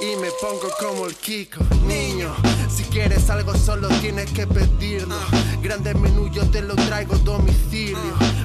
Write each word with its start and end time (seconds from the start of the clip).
Y 0.00 0.16
me 0.16 0.30
pongo 0.42 0.68
como 0.78 1.06
el 1.06 1.14
Kiko, 1.14 1.64
niño. 1.86 2.34
Si 2.68 2.82
quieres 2.84 3.30
algo 3.30 3.56
solo 3.56 3.88
tienes 4.00 4.30
que 4.30 4.46
pedirlo. 4.46 5.16
Grande 5.62 5.94
menú 5.94 6.30
yo 6.30 6.42
te 6.50 6.60
lo 6.60 6.74
traigo 6.76 7.16
domicilio. 7.18 7.96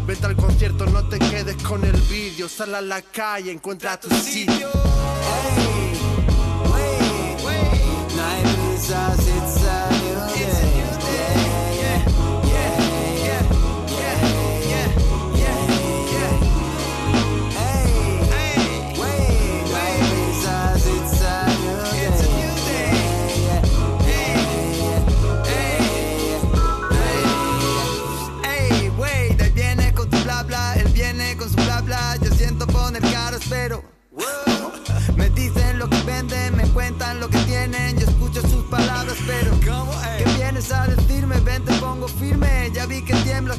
Vete 0.06 0.28
al 0.28 0.38
concierto, 0.38 0.86
no 0.86 1.08
te 1.10 1.20
quedes 1.20 1.62
con 1.64 1.84
el 1.84 2.00
vídeo. 2.10 2.48
Sal 2.48 2.74
a 2.76 2.82
la 2.82 3.02
calle, 3.02 3.52
encuentra 3.52 4.00
tu 4.00 4.10
sitio. 4.16 4.70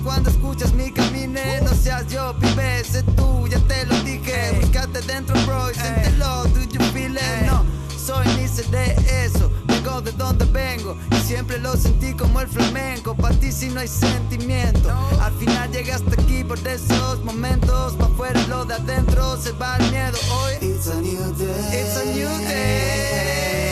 Cuando 0.02 0.30
escuchas 0.30 0.72
mi 0.72 0.90
camine. 0.90 1.60
No 1.62 1.74
seas 1.74 2.06
yo, 2.08 2.34
pibe, 2.38 2.84
sé 2.84 3.02
tú, 3.16 3.46
ya 3.48 3.58
te 3.60 3.84
lo 3.86 3.98
dije. 4.02 4.58
Búscate 4.60 5.00
dentro, 5.02 5.34
bro, 5.46 5.70
y 5.70 5.74
siéntelo, 5.74 6.44
do 6.44 6.60
you 6.60 6.80
feel 6.92 7.16
it? 7.16 7.46
No, 7.46 7.64
soy 7.96 8.26
ni 8.36 8.48
sé 8.48 8.62
de 8.64 8.94
eso. 9.24 9.50
Vengo 9.66 10.00
de 10.00 10.12
donde 10.12 10.44
vengo 10.46 10.96
y 11.10 11.16
siempre 11.26 11.58
lo 11.58 11.76
sentí 11.76 12.14
como 12.14 12.40
el 12.40 12.48
flamenco. 12.48 13.14
Para 13.14 13.34
ti 13.36 13.50
si 13.52 13.68
no 13.68 13.80
hay 13.80 13.88
sentimiento. 13.88 14.90
Al 15.20 15.32
final 15.34 15.70
llegaste 15.72 16.20
aquí 16.20 16.44
por 16.44 16.58
esos 16.66 17.24
momentos. 17.24 17.94
Pa' 17.94 18.06
afuera 18.06 18.40
lo 18.48 18.64
de 18.64 18.74
adentro 18.74 19.36
se 19.40 19.52
va 19.52 19.76
el 19.76 19.90
miedo. 19.90 20.18
Hoy, 20.30 20.68
it's 20.68 20.88
a 20.88 21.00
new 21.00 21.32
day. 21.34 21.80
It's 21.80 21.96
a 21.96 22.04
new 22.04 22.28
day. 22.48 23.71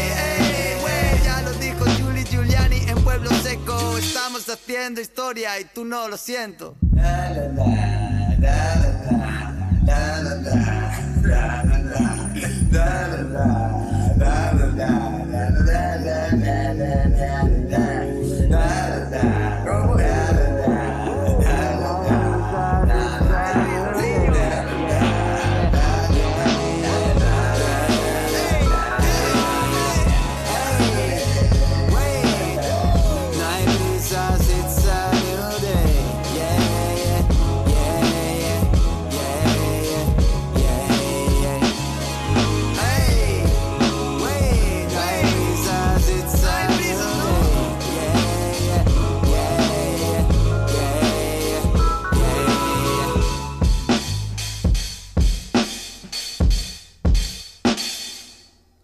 Estamos 4.00 4.48
haciendo 4.48 5.02
historia 5.02 5.60
y 5.60 5.66
tú 5.66 5.84
no 5.84 6.08
lo 6.08 6.16
siento. 6.16 6.74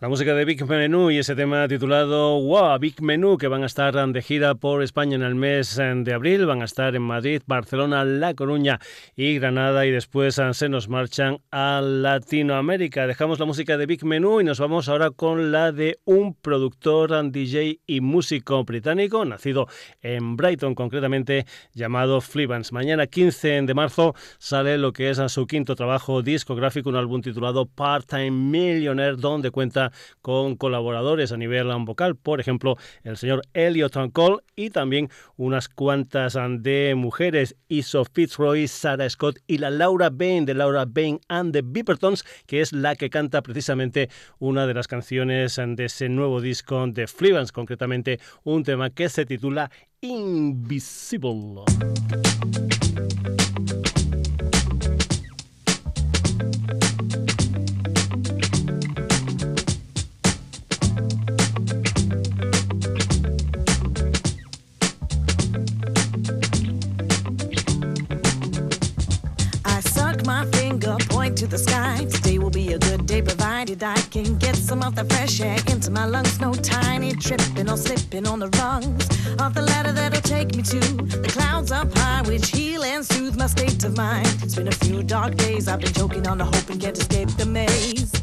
Música 0.08 0.34
de 0.34 0.44
Big 0.44 0.64
Menú 0.66 1.10
y 1.10 1.18
ese 1.18 1.34
tema 1.34 1.66
titulado 1.66 2.40
Wow, 2.40 2.78
Big 2.78 3.02
Menú, 3.02 3.38
que 3.38 3.48
van 3.48 3.62
a 3.62 3.66
estar 3.66 3.94
de 3.94 4.22
gira 4.22 4.54
por 4.54 4.82
España 4.82 5.16
en 5.16 5.22
el 5.22 5.34
mes 5.34 5.76
de 5.76 6.12
abril. 6.12 6.46
Van 6.46 6.62
a 6.62 6.66
estar 6.66 6.94
en 6.94 7.02
Madrid, 7.02 7.42
Barcelona, 7.46 8.04
La 8.04 8.34
Coruña 8.34 8.78
y 9.16 9.38
Granada. 9.38 9.86
Y 9.86 9.90
después 9.90 10.40
se 10.52 10.68
nos 10.68 10.88
marchan 10.88 11.38
a 11.50 11.80
Latinoamérica. 11.80 13.06
Dejamos 13.06 13.38
la 13.38 13.46
música 13.46 13.76
de 13.76 13.86
Big 13.86 14.04
Menú 14.04 14.40
y 14.40 14.44
nos 14.44 14.60
vamos 14.60 14.88
ahora 14.88 15.10
con 15.10 15.50
la 15.50 15.72
de 15.72 15.98
un 16.04 16.34
productor, 16.34 17.30
DJ 17.32 17.80
y 17.86 18.00
músico 18.00 18.64
británico, 18.64 19.24
nacido 19.24 19.66
en 20.02 20.36
Brighton, 20.36 20.74
concretamente 20.74 21.46
llamado 21.72 22.20
Flivans. 22.20 22.72
Mañana, 22.72 23.06
15 23.06 23.62
de 23.62 23.74
marzo, 23.74 24.14
sale 24.38 24.78
lo 24.78 24.92
que 24.92 25.10
es 25.10 25.20
su 25.28 25.46
quinto 25.46 25.74
trabajo 25.74 26.22
discográfico, 26.22 26.90
un 26.90 26.96
álbum 26.96 27.22
titulado 27.22 27.66
Part-Time 27.66 28.30
Millionaire, 28.30 29.16
donde 29.16 29.50
cuenta 29.50 29.92
con 30.22 30.56
colaboradores 30.56 31.32
a 31.32 31.36
nivel 31.36 31.66
vocal, 31.84 32.16
por 32.16 32.40
ejemplo, 32.40 32.76
el 33.02 33.16
señor 33.16 33.42
Elliot 33.54 34.12
Cole 34.12 34.38
y 34.54 34.70
también 34.70 35.10
unas 35.36 35.68
cuantas 35.68 36.38
de 36.58 36.94
mujeres, 36.96 37.56
Iso 37.68 38.04
Fitzroy, 38.04 38.68
Sarah 38.68 39.08
Scott 39.08 39.38
y 39.46 39.58
la 39.58 39.70
Laura 39.70 40.10
Bain 40.10 40.44
de 40.44 40.54
Laura 40.54 40.84
Bain 40.86 41.20
and 41.28 41.52
the 41.52 41.62
Bippertons, 41.62 42.24
que 42.46 42.60
es 42.60 42.72
la 42.72 42.94
que 42.96 43.10
canta 43.10 43.42
precisamente 43.42 44.08
una 44.38 44.66
de 44.66 44.74
las 44.74 44.88
canciones 44.88 45.56
de 45.56 45.84
ese 45.84 46.08
nuevo 46.08 46.40
disco 46.40 46.86
de 46.86 47.06
Freelance, 47.06 47.52
concretamente 47.52 48.20
un 48.44 48.62
tema 48.62 48.90
que 48.90 49.08
se 49.08 49.26
titula 49.26 49.70
Invisible. 50.00 51.62
To 71.36 71.46
the 71.46 71.58
sky. 71.58 72.06
Today 72.10 72.38
will 72.38 72.50
be 72.50 72.72
a 72.72 72.78
good 72.78 73.04
day 73.04 73.20
provided 73.20 73.82
I 73.82 73.96
can 74.10 74.38
get 74.38 74.56
some 74.56 74.82
of 74.82 74.94
the 74.94 75.04
fresh 75.04 75.40
air 75.40 75.58
into 75.68 75.90
my 75.90 76.06
lungs. 76.06 76.40
No 76.40 76.54
tiny 76.54 77.12
tripping 77.12 77.68
or 77.68 77.76
slipping 77.76 78.26
on 78.26 78.38
the 78.38 78.48
rungs 78.60 79.06
of 79.38 79.52
the 79.54 79.60
ladder 79.60 79.92
that'll 79.92 80.22
take 80.22 80.56
me 80.56 80.62
to 80.62 80.80
the 80.80 81.28
clouds 81.28 81.72
up 81.72 81.92
high, 81.98 82.22
which 82.22 82.48
heal 82.50 82.82
and 82.84 83.04
soothe 83.04 83.36
my 83.36 83.48
state 83.48 83.84
of 83.84 83.96
mind. 83.96 84.26
It's 84.42 84.54
been 84.54 84.68
a 84.68 84.78
few 84.84 85.02
dark 85.02 85.34
days. 85.36 85.68
I've 85.68 85.80
been 85.80 85.92
choking 85.92 86.26
on 86.26 86.38
the 86.38 86.46
hope 86.46 86.70
and 86.70 86.80
can't 86.80 86.96
escape 86.96 87.28
the 87.36 87.44
maze. 87.44 88.15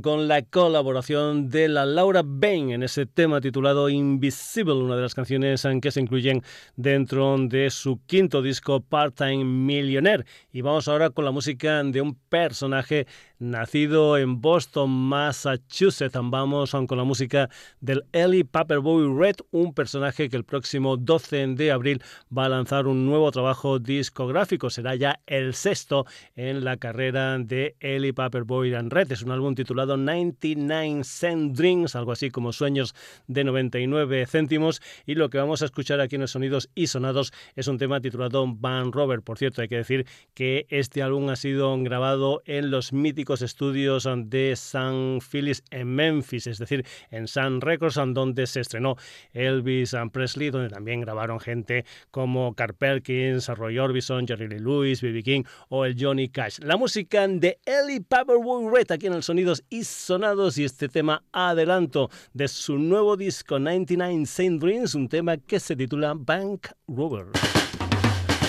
Con 0.00 0.28
la 0.28 0.40
colaboración 0.40 1.50
de 1.50 1.68
la 1.68 1.84
Laura 1.84 2.22
Bain 2.24 2.70
en 2.70 2.82
ese 2.82 3.04
tema 3.04 3.42
titulado 3.42 3.90
Invisible, 3.90 4.72
una 4.72 4.96
de 4.96 5.02
las 5.02 5.14
canciones 5.14 5.66
que 5.82 5.90
se 5.90 6.00
incluyen 6.00 6.42
dentro 6.74 7.36
de 7.36 7.68
su 7.68 8.00
quinto 8.06 8.40
disco 8.40 8.80
Part-Time 8.80 9.44
Millionaire. 9.44 10.24
Y 10.50 10.62
vamos 10.62 10.88
ahora 10.88 11.10
con 11.10 11.26
la 11.26 11.32
música 11.32 11.84
de 11.84 12.00
un 12.00 12.14
personaje 12.14 13.06
nacido 13.50 14.16
en 14.16 14.40
Boston, 14.40 14.90
Massachusetts. 14.90 16.18
Vamos 16.22 16.72
con 16.72 16.98
la 16.98 17.04
música 17.04 17.50
del 17.80 18.04
Ellie 18.12 18.44
Paperboy 18.44 19.06
Red, 19.16 19.36
un 19.50 19.74
personaje 19.74 20.28
que 20.28 20.36
el 20.36 20.44
próximo 20.44 20.96
12 20.96 21.48
de 21.48 21.70
abril 21.70 22.02
va 22.36 22.46
a 22.46 22.48
lanzar 22.48 22.86
un 22.86 23.06
nuevo 23.06 23.30
trabajo 23.30 23.78
discográfico. 23.78 24.70
Será 24.70 24.94
ya 24.94 25.20
el 25.26 25.54
sexto 25.54 26.06
en 26.34 26.64
la 26.64 26.76
carrera 26.76 27.38
de 27.38 27.76
Ellie 27.80 28.12
Paperboy 28.12 28.72
Red. 28.72 29.12
Es 29.12 29.22
un 29.22 29.30
álbum 29.30 29.54
titulado 29.54 29.96
99 29.96 31.04
Cent 31.04 31.56
Dreams, 31.56 31.94
algo 31.96 32.12
así 32.12 32.30
como 32.30 32.52
Sueños 32.52 32.94
de 33.26 33.44
99 33.44 34.26
céntimos. 34.26 34.80
Y 35.06 35.14
lo 35.14 35.30
que 35.30 35.38
vamos 35.38 35.62
a 35.62 35.66
escuchar 35.66 36.00
aquí 36.00 36.16
en 36.16 36.22
los 36.22 36.32
sonidos 36.32 36.70
y 36.74 36.86
sonados 36.86 37.32
es 37.56 37.68
un 37.68 37.78
tema 37.78 38.00
titulado 38.00 38.46
Van 38.48 38.92
Rover. 38.92 39.22
Por 39.22 39.38
cierto, 39.38 39.62
hay 39.62 39.68
que 39.68 39.76
decir 39.76 40.06
que 40.34 40.66
este 40.70 41.02
álbum 41.02 41.28
ha 41.28 41.36
sido 41.36 41.76
grabado 41.82 42.42
en 42.46 42.70
los 42.70 42.92
míticos 42.92 43.33
estudios 43.42 44.08
de 44.26 44.54
San 44.56 45.18
Phillips 45.20 45.62
en 45.70 45.94
Memphis, 45.94 46.46
es 46.46 46.58
decir, 46.58 46.86
en 47.10 47.26
Sun 47.28 47.60
Records, 47.60 47.94
donde 47.94 48.46
se 48.46 48.60
estrenó 48.60 48.96
Elvis 49.32 49.94
Presley, 50.12 50.50
donde 50.50 50.68
también 50.68 51.00
grabaron 51.00 51.40
gente 51.40 51.84
como 52.10 52.54
Carl 52.54 52.74
Perkins, 52.74 53.48
Roy 53.48 53.78
Orbison, 53.78 54.26
Jerry 54.26 54.48
Lee 54.48 54.58
Lewis, 54.58 55.00
B.B. 55.00 55.22
King 55.22 55.42
o 55.68 55.84
el 55.84 55.96
Johnny 55.98 56.28
Cash. 56.28 56.58
La 56.60 56.76
música 56.76 57.26
de 57.26 57.58
Ellie 57.64 58.00
Paperboy 58.00 58.70
Red 58.72 58.92
aquí 58.92 59.06
en 59.06 59.14
el 59.14 59.22
Sonidos 59.22 59.64
y 59.70 59.84
Sonados 59.84 60.58
y 60.58 60.64
este 60.64 60.88
tema 60.88 61.22
adelanto 61.32 62.10
de 62.32 62.48
su 62.48 62.78
nuevo 62.78 63.16
disco 63.16 63.58
99 63.58 64.26
Saint 64.26 64.60
Dreams, 64.60 64.94
un 64.94 65.08
tema 65.08 65.36
que 65.36 65.60
se 65.60 65.76
titula 65.76 66.14
Bank 66.16 66.68
Rover. 66.88 67.26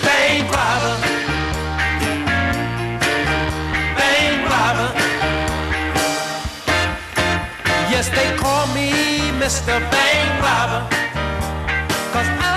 Bank 0.02 1.45
Yes, 7.88 8.08
they 8.10 8.36
call 8.36 8.66
me 8.74 8.90
Mr. 9.40 9.80
Bank 9.90 10.42
Robber. 10.42 10.82
Cause 12.12 12.28
I'll 12.40 12.55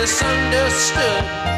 misunderstood. 0.00 1.57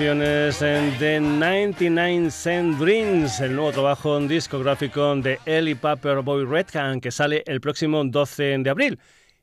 De 0.00 0.06
canciones 0.06 0.98
The 0.98 1.20
99 1.20 2.30
Cent 2.30 2.78
Dreams, 2.78 3.38
el 3.40 3.54
nuevo 3.54 3.70
trabajo 3.70 4.18
discográfico 4.20 5.14
de 5.16 5.38
Ellie 5.44 5.76
Paperboy 5.76 6.46
Redcan 6.46 7.02
que 7.02 7.10
sale 7.10 7.42
el 7.46 7.60
próximo 7.60 8.02
12 8.02 8.58
de 8.60 8.70
abril. 8.70 8.98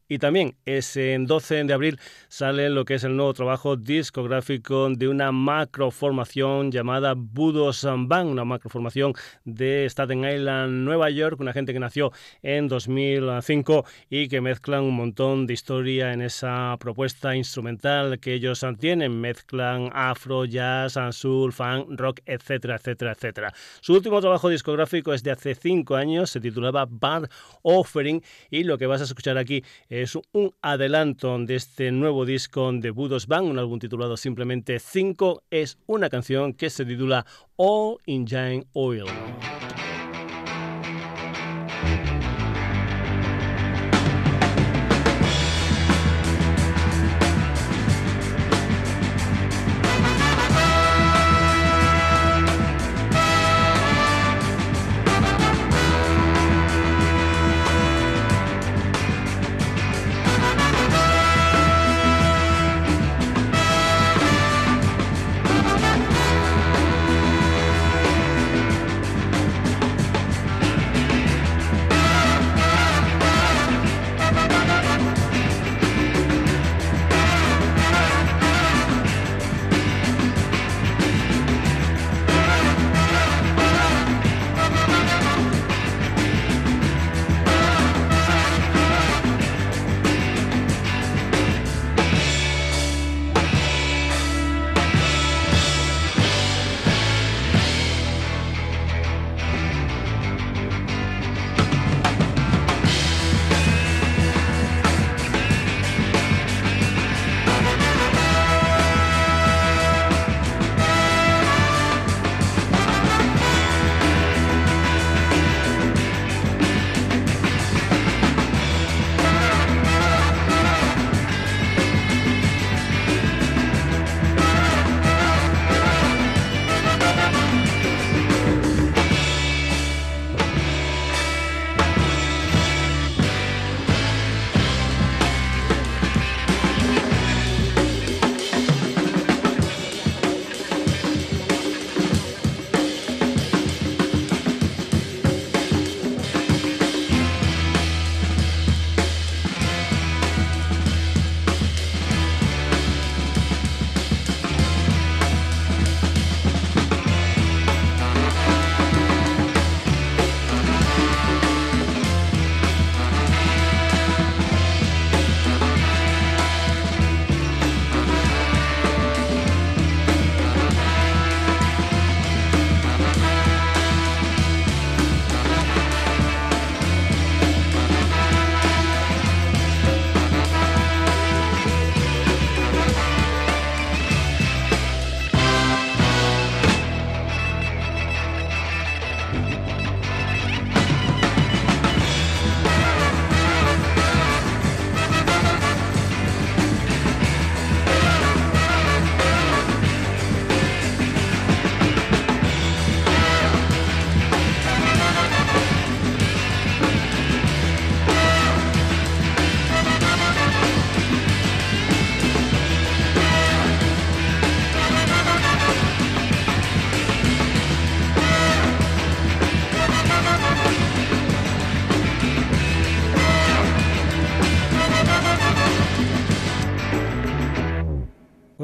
Y 0.09 0.19
también 0.19 0.55
ese 0.65 1.17
12 1.19 1.65
de 1.65 1.73
abril 1.73 1.99
sale 2.29 2.69
lo 2.69 2.85
que 2.85 2.93
es 2.93 3.03
el 3.03 3.17
nuevo 3.17 3.33
trabajo 3.33 3.75
discográfico 3.75 4.89
de 4.89 5.09
una 5.09 5.33
macroformación 5.33 6.71
llamada 6.71 7.13
Budo 7.15 7.71
Band, 8.07 8.29
una 8.29 8.45
macroformación 8.45 9.13
de 9.43 9.85
Staten 9.89 10.23
Island, 10.23 10.85
Nueva 10.85 11.09
York, 11.09 11.41
una 11.41 11.51
gente 11.51 11.73
que 11.73 11.79
nació 11.79 12.13
en 12.41 12.69
2005 12.69 13.85
y 14.09 14.29
que 14.29 14.39
mezclan 14.39 14.83
un 14.83 14.95
montón 14.95 15.45
de 15.45 15.53
historia 15.53 16.13
en 16.13 16.21
esa 16.21 16.77
propuesta 16.79 17.35
instrumental 17.35 18.19
que 18.19 18.33
ellos 18.33 18.65
tienen. 18.79 19.19
Mezclan 19.19 19.89
afro, 19.93 20.45
jazz, 20.45 20.97
soul, 21.11 21.51
funk, 21.51 21.99
rock, 21.99 22.21
etcétera, 22.25 22.75
etcétera, 22.75 23.11
etcétera. 23.11 23.53
Su 23.81 23.93
último 23.93 24.21
trabajo 24.21 24.47
discográfico 24.47 25.13
es 25.13 25.21
de 25.21 25.31
hace 25.31 25.53
cinco 25.53 25.95
años, 25.95 26.29
se 26.29 26.39
titulaba 26.39 26.87
Bad 26.89 27.29
Offering 27.61 28.23
y 28.49 28.63
lo 28.63 28.77
que 28.77 28.85
vas 28.85 29.01
a 29.01 29.03
escuchar 29.03 29.37
aquí 29.37 29.63
es 29.89 29.96
un 30.31 30.53
adelanto 30.61 31.37
de 31.39 31.55
este 31.55 31.91
nuevo 31.91 32.25
disco 32.25 32.71
de 32.71 32.91
Budos 32.91 33.25
Band, 33.25 33.49
un 33.49 33.59
álbum 33.59 33.79
titulado 33.79 34.15
simplemente 34.15 34.79
5. 34.79 35.43
Es 35.49 35.77
una 35.87 36.09
canción 36.09 36.53
que 36.53 36.69
se 36.69 36.85
titula 36.85 37.25
All 37.55 37.97
in 38.05 38.27
Giant 38.27 38.67
Oil. 38.73 39.05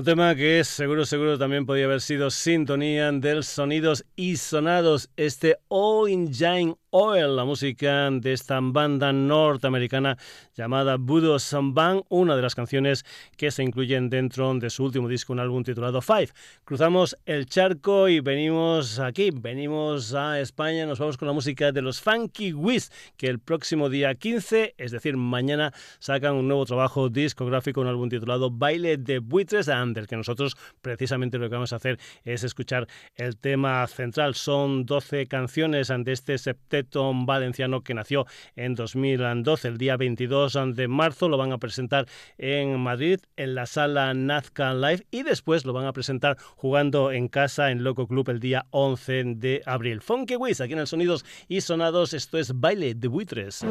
Un 0.03 0.05
tema 0.05 0.35
que 0.35 0.65
seguro, 0.65 1.05
seguro 1.05 1.37
también 1.37 1.65
podía 1.65 1.85
haber 1.85 2.01
sido 2.01 2.29
sintonía 2.29 3.09
del 3.13 3.45
sonidos 3.45 4.03
y 4.17 4.35
sonados, 4.35 5.09
este 5.15 5.59
All 5.69 6.09
Engine 6.09 6.75
Oil, 6.95 7.35
la 7.35 7.43
música 7.43 8.11
de 8.11 8.33
esta 8.33 8.59
banda 8.61 9.11
norteamericana 9.11 10.15
llamada 10.55 10.97
Budo 10.97 11.39
Samban, 11.39 12.03
una 12.09 12.35
de 12.35 12.43
las 12.43 12.53
canciones 12.53 13.03
que 13.35 13.49
se 13.49 13.63
incluyen 13.63 14.11
dentro 14.11 14.53
de 14.53 14.69
su 14.69 14.83
último 14.83 15.07
disco, 15.07 15.33
un 15.33 15.39
álbum 15.39 15.63
titulado 15.63 16.03
Five. 16.03 16.29
Cruzamos 16.63 17.17
el 17.25 17.47
charco 17.47 18.09
y 18.09 18.19
venimos 18.19 18.99
aquí, 18.99 19.31
venimos 19.33 20.13
a 20.13 20.39
España, 20.39 20.85
nos 20.85 20.99
vamos 20.99 21.17
con 21.17 21.27
la 21.27 21.33
música 21.33 21.71
de 21.71 21.81
los 21.81 21.99
Funky 21.99 22.53
Wiz, 22.53 22.91
que 23.17 23.25
el 23.25 23.39
próximo 23.39 23.89
día 23.89 24.13
15, 24.13 24.75
es 24.77 24.91
decir, 24.91 25.17
mañana, 25.17 25.73
sacan 25.97 26.35
un 26.35 26.47
nuevo 26.47 26.65
trabajo 26.65 27.09
discográfico, 27.09 27.81
un 27.81 27.87
álbum 27.87 28.09
titulado 28.09 28.51
Baile 28.51 28.97
de 28.97 29.17
Buitres, 29.17 29.67
del 29.93 30.07
que 30.07 30.17
nosotros 30.17 30.55
precisamente 30.81 31.37
lo 31.37 31.49
que 31.49 31.55
vamos 31.55 31.73
a 31.73 31.77
hacer 31.77 31.99
es 32.23 32.43
escuchar 32.43 32.87
el 33.15 33.37
tema 33.37 33.85
central. 33.87 34.35
Son 34.35 34.85
12 34.85 35.27
canciones 35.27 35.91
ante 35.91 36.11
este 36.11 36.37
septeto 36.37 37.11
valenciano 37.25 37.81
que 37.81 37.93
nació 37.93 38.25
en 38.55 38.75
2012. 38.75 39.67
El 39.67 39.77
día 39.77 39.97
22 39.97 40.57
de 40.73 40.87
marzo 40.87 41.29
lo 41.29 41.37
van 41.37 41.51
a 41.51 41.57
presentar 41.57 42.07
en 42.37 42.79
Madrid 42.79 43.19
en 43.37 43.55
la 43.55 43.65
sala 43.65 44.13
Nazca 44.13 44.73
Live 44.73 45.05
y 45.11 45.23
después 45.23 45.65
lo 45.65 45.73
van 45.73 45.85
a 45.85 45.93
presentar 45.93 46.37
jugando 46.55 47.11
en 47.11 47.27
casa 47.27 47.71
en 47.71 47.83
Loco 47.83 48.07
Club 48.07 48.29
el 48.29 48.39
día 48.39 48.65
11 48.71 49.23
de 49.35 49.61
abril. 49.65 50.01
Funky 50.01 50.35
Wiz, 50.35 50.61
aquí 50.61 50.73
en 50.73 50.79
el 50.79 50.87
Sonidos 50.87 51.25
y 51.47 51.61
Sonados, 51.61 52.13
esto 52.13 52.37
es 52.37 52.59
Baile 52.59 52.93
de 52.95 53.07
Buitres. 53.07 53.65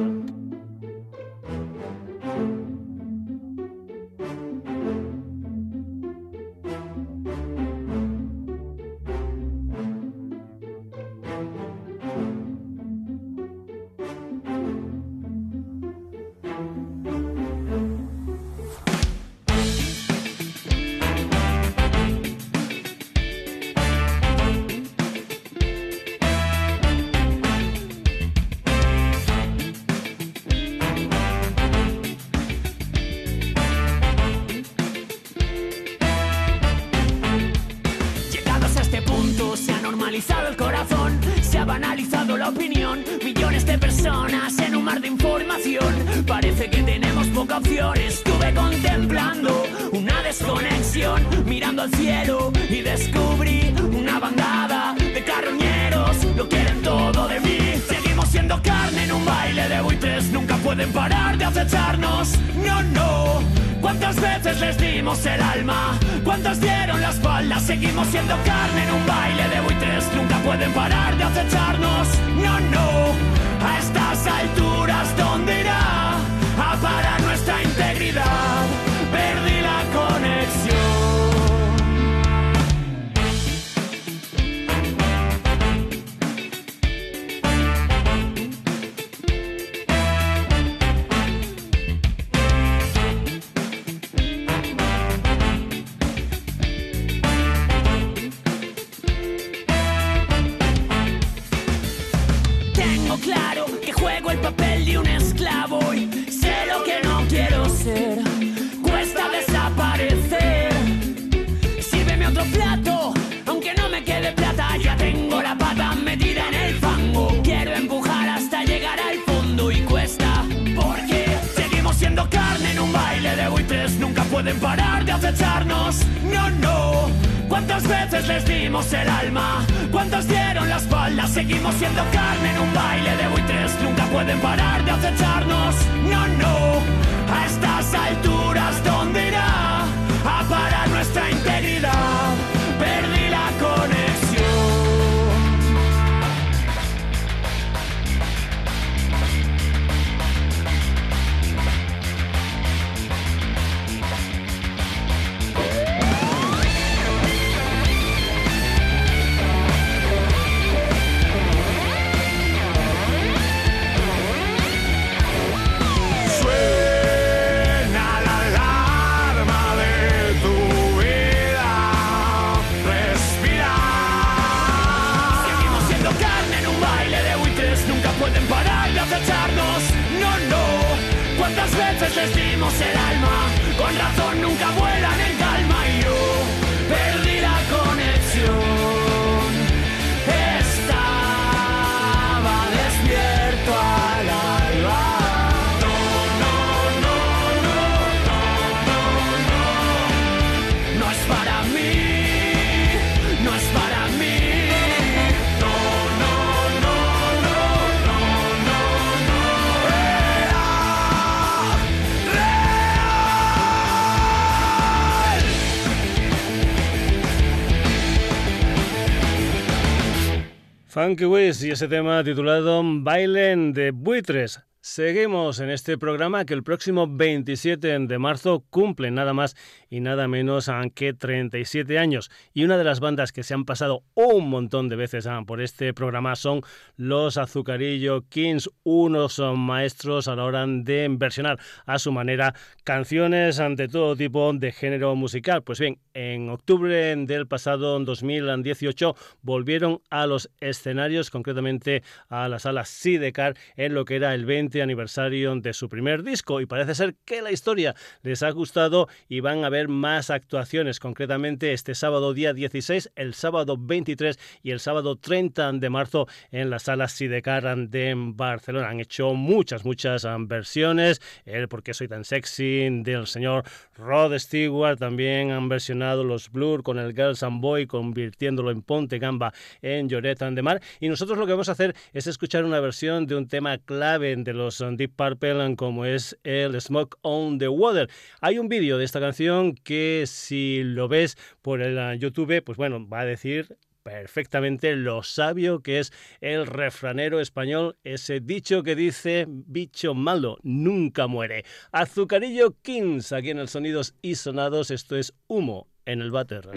Funky 221.03 221.25
Wiz 221.25 221.65
y 221.65 221.73
ese 221.73 221.89
tema 221.89 222.23
titulado 222.23 222.81
Bailen 222.85 223.73
de 223.73 223.91
Buitres. 223.91 224.61
Seguimos 224.85 225.61
en 225.61 225.71
este 225.71 225.97
programa 225.97 226.45
que 226.45 226.55
el 226.55 226.65
próximo 226.65 227.07
27 227.07 228.01
de 228.01 228.19
marzo 228.19 228.65
cumple 228.69 229.13
nada 229.13 229.33
más 229.33 229.55
y 229.89 230.01
nada 230.01 230.27
menos 230.27 230.69
que 230.97 231.15
37 231.15 232.01
años. 232.01 232.33
Y 232.53 232.65
una 232.65 232.77
de 232.77 232.83
las 232.83 232.99
bandas 232.99 233.31
que 233.31 233.45
se 233.45 233.55
han 233.55 233.65
pasado 233.65 234.03
un 234.15 234.51
montón 234.51 234.89
de 234.89 234.97
veces 234.97 235.29
ah, 235.29 235.41
por 235.47 235.61
este 235.61 235.95
programa 235.95 236.35
son 236.35 236.63
los 236.97 237.37
Azucarillo 237.37 238.23
Kings, 238.29 238.71
unos 238.83 239.41
maestros 239.57 240.27
a 240.27 240.35
la 240.35 240.43
hora 240.43 240.67
de 240.67 241.07
versionar 241.13 241.61
a 241.87 242.01
su 242.01 242.11
manera 242.11 242.53
canciones 242.83 243.61
ante 243.61 243.87
todo 243.87 244.17
tipo 244.17 244.53
de 244.53 244.73
género 244.73 245.15
musical. 245.15 245.63
Pues 245.63 245.79
bien, 245.79 246.01
en 246.13 246.51
octubre 246.51 247.15
del 247.15 247.47
pasado 247.47 248.01
2018 248.01 249.15
volvieron 249.43 250.01
a 250.11 250.27
los 250.27 250.51
escenarios, 250.59 251.31
concretamente 251.31 252.03
a 252.29 252.49
la 252.49 252.59
sala 252.59 252.85
Sidecar, 252.85 253.55
en 253.77 253.95
lo 253.95 254.05
que 254.05 254.17
era 254.17 254.35
el 254.35 254.45
20 254.45 254.72
aniversario 254.81 255.55
de 255.57 255.73
su 255.73 255.89
primer 255.89 256.23
disco 256.23 256.61
y 256.61 256.67
parece 256.67 256.95
ser 256.95 257.17
que 257.25 257.43
la 257.43 257.51
historia 257.51 257.95
les 258.23 258.43
ha 258.45 258.51
gustado 258.51 259.09
y 259.29 259.41
van 259.41 259.65
a 259.65 259.69
ver 259.69 259.89
más 259.89 260.31
actuaciones, 260.31 261.01
concretamente 261.01 261.73
este 261.73 261.95
sábado 261.95 262.33
día 262.33 262.53
16, 262.53 263.11
el 263.17 263.35
sábado 263.35 263.77
23 263.77 264.39
y 264.63 264.71
el 264.71 264.79
sábado 264.79 265.17
30 265.17 265.73
de 265.73 265.91
marzo 265.91 266.29
en 266.51 266.71
la 266.71 266.79
sala 266.79 267.09
Sidecar 267.09 267.77
de 267.89 268.15
Barcelona. 268.17 268.89
Han 268.89 269.01
hecho 269.01 269.35
muchas, 269.35 269.85
muchas 269.85 270.27
versiones, 270.47 271.21
el 271.45 271.69
Porque 271.69 271.95
soy 271.95 272.09
tan 272.09 272.25
sexy 272.25 272.89
del 273.03 273.27
señor 273.27 273.65
Rod 273.97 274.39
Stewart, 274.39 274.99
también 274.99 275.51
han 275.51 275.69
versionado 275.69 276.23
los 276.25 276.51
Blur 276.51 276.83
con 276.83 276.99
el 276.99 277.15
Girls 277.15 277.43
and 277.43 277.61
Boy, 277.61 277.87
convirtiéndolo 277.87 278.71
en 278.71 278.83
Ponte 278.83 279.19
Gamba 279.19 279.53
en 279.81 280.09
Lloret 280.09 280.39
de 280.39 280.63
Mar. 280.63 280.81
Y 281.01 281.09
nosotros 281.09 281.39
lo 281.39 281.47
que 281.47 281.53
vamos 281.53 281.69
a 281.69 281.73
hacer 281.73 281.95
es 282.13 282.27
escuchar 282.27 282.65
una 282.65 282.81
versión 282.81 283.27
de 283.27 283.35
un 283.35 283.49
tema 283.49 283.79
clave 283.79 284.37
de 284.37 284.53
los 284.53 284.62
Deep 284.71 285.17
Purple 285.17 285.77
como 285.77 286.05
es 286.05 286.39
el 286.45 286.81
Smoke 286.81 287.19
on 287.23 287.59
the 287.59 287.69
Water. 287.69 288.09
Hay 288.41 288.59
un 288.59 288.69
vídeo 288.69 288.99
de 288.99 289.05
esta 289.05 289.21
canción 289.21 289.75
que 289.75 290.25
si 290.27 290.83
lo 290.85 291.09
ves 291.09 291.37
por 291.63 291.83
el 291.83 291.99
uh, 291.99 292.15
YouTube, 292.15 292.63
pues 292.63 292.79
bueno, 292.79 293.07
va 293.09 293.21
a 293.21 293.25
decir 293.25 293.77
perfectamente 294.03 294.97
lo 294.97 295.23
sabio 295.23 295.81
que 295.81 296.01
es 296.01 296.13
el 296.41 296.67
refranero 296.67 297.41
español, 297.41 297.97
ese 298.05 298.41
dicho 298.41 298.83
que 298.83 298.97
dice 298.97 299.47
bicho 299.49 300.15
malo 300.15 300.59
nunca 300.63 301.27
muere. 301.27 301.65
Azucarillo 301.93 302.77
Kings, 302.83 303.33
aquí 303.33 303.51
en 303.51 303.59
el 303.59 303.69
Sonidos 303.69 304.15
y 304.23 304.35
Sonados, 304.35 304.91
esto 304.91 305.17
es 305.17 305.35
humo 305.47 305.89
en 306.05 306.21
el 306.21 306.31
váter. 306.31 306.69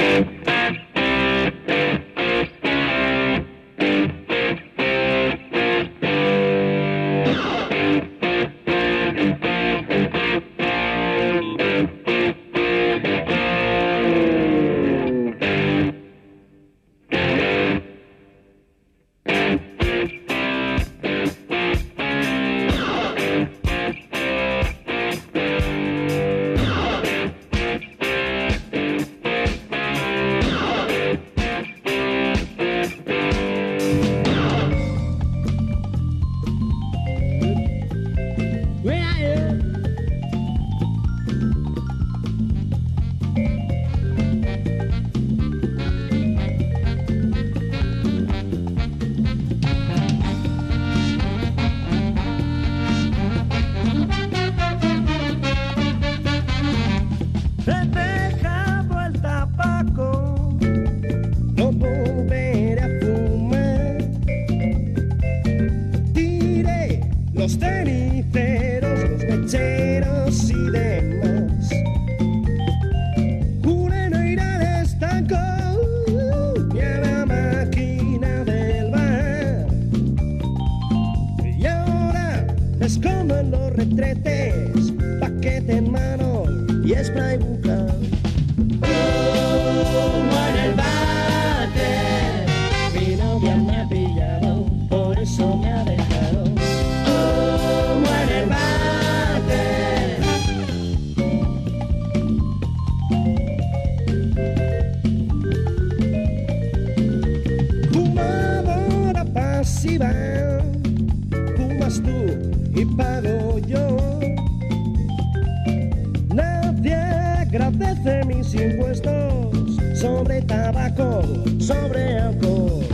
sobre 119.95 120.41
tabaco, 120.41 121.21
sobre 121.59 122.19
alcohol. 122.19 122.84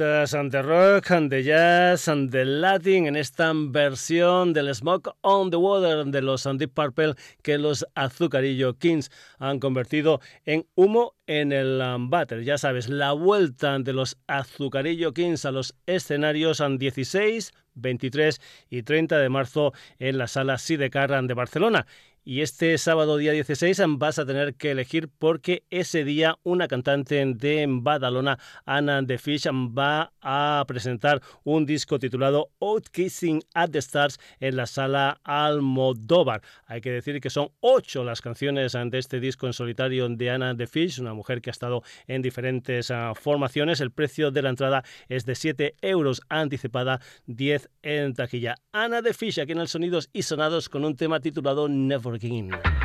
Ante 0.00 0.62
rock, 0.62 1.10
ante 1.10 1.42
jazz, 1.42 2.08
ante 2.08 2.46
latin 2.46 3.06
en 3.08 3.16
esta 3.16 3.52
versión 3.54 4.54
del 4.54 4.74
Smoke 4.74 5.10
on 5.20 5.50
the 5.50 5.56
Water 5.56 6.06
de 6.06 6.22
los 6.22 6.48
Deep 6.56 6.72
Purple 6.72 7.14
que 7.42 7.58
los 7.58 7.84
Azucarillo 7.94 8.78
Kings 8.78 9.10
han 9.38 9.58
convertido 9.58 10.20
en 10.46 10.66
humo 10.76 11.14
en 11.26 11.52
el 11.52 11.82
um, 11.82 12.08
Butter. 12.08 12.42
Ya 12.42 12.56
sabes, 12.56 12.88
la 12.88 13.12
vuelta 13.12 13.78
de 13.78 13.92
los 13.92 14.16
Azucarillo 14.28 15.12
Kings 15.12 15.44
a 15.44 15.50
los 15.50 15.74
escenarios 15.84 16.60
en 16.60 16.78
16, 16.78 17.52
23 17.74 18.40
y 18.70 18.82
30 18.84 19.18
de 19.18 19.28
marzo 19.28 19.74
en 19.98 20.16
la 20.16 20.26
sala 20.26 20.56
Sidecar 20.56 21.10
de 21.22 21.34
Barcelona. 21.34 21.86
Y 22.24 22.42
este 22.42 22.78
sábado 22.78 23.16
día 23.16 23.32
16 23.32 23.82
vas 23.98 24.20
a 24.20 24.24
tener 24.24 24.54
que 24.54 24.70
elegir 24.70 25.08
porque 25.08 25.64
ese 25.70 26.04
día 26.04 26.38
una 26.44 26.68
cantante 26.68 27.24
de 27.26 27.66
Badalona, 27.68 28.38
Anna 28.64 29.02
de 29.02 29.18
Fish, 29.18 29.48
va 29.48 30.12
a 30.20 30.64
presentar 30.68 31.20
un 31.42 31.66
disco 31.66 31.98
titulado 31.98 32.50
Out 32.60 32.90
Kissing 32.90 33.42
at 33.54 33.70
the 33.70 33.80
Stars 33.80 34.20
en 34.38 34.54
la 34.54 34.66
sala 34.66 35.20
Almodóvar. 35.24 36.42
Hay 36.66 36.80
que 36.80 36.92
decir 36.92 37.20
que 37.20 37.28
son 37.28 37.50
ocho 37.58 38.04
las 38.04 38.20
canciones 38.20 38.74
de 38.74 38.98
este 38.98 39.18
disco 39.18 39.48
en 39.48 39.52
solitario 39.52 40.08
de 40.08 40.30
Anna 40.30 40.54
de 40.54 40.68
Fish, 40.68 41.00
una 41.00 41.14
mujer 41.14 41.42
que 41.42 41.50
ha 41.50 41.52
estado 41.52 41.82
en 42.06 42.22
diferentes 42.22 42.92
ah, 42.92 43.14
formaciones. 43.16 43.80
El 43.80 43.90
precio 43.90 44.30
de 44.30 44.42
la 44.42 44.50
entrada 44.50 44.84
es 45.08 45.26
de 45.26 45.34
7 45.34 45.74
euros 45.82 46.22
anticipada, 46.28 47.00
10 47.26 47.68
en 47.82 48.14
taquilla. 48.14 48.54
Anna 48.70 49.02
de 49.02 49.12
Fish 49.12 49.40
aquí 49.40 49.50
en 49.50 49.58
el 49.58 49.66
Sonidos 49.66 50.08
y 50.12 50.22
Sonados 50.22 50.68
con 50.68 50.84
un 50.84 50.94
tema 50.94 51.18
titulado 51.18 51.68
Never 51.68 52.11
Burger 52.12 52.28
King. 52.28 52.81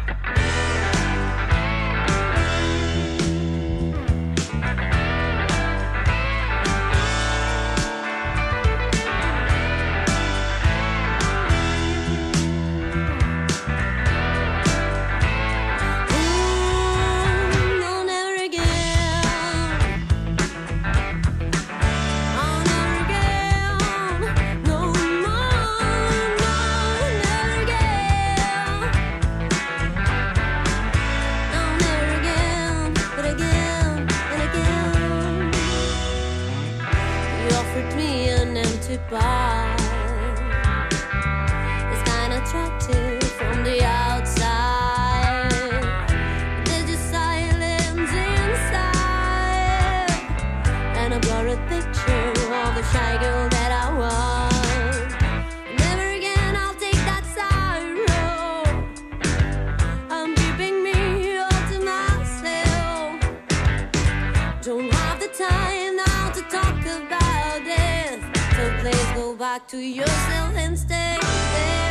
To 69.65 69.77
yourself 69.77 70.55
and 70.55 70.77
stay 70.77 71.17
there. 71.19 71.87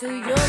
To 0.00 0.08
yourself 0.16 0.39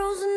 The 0.00 0.29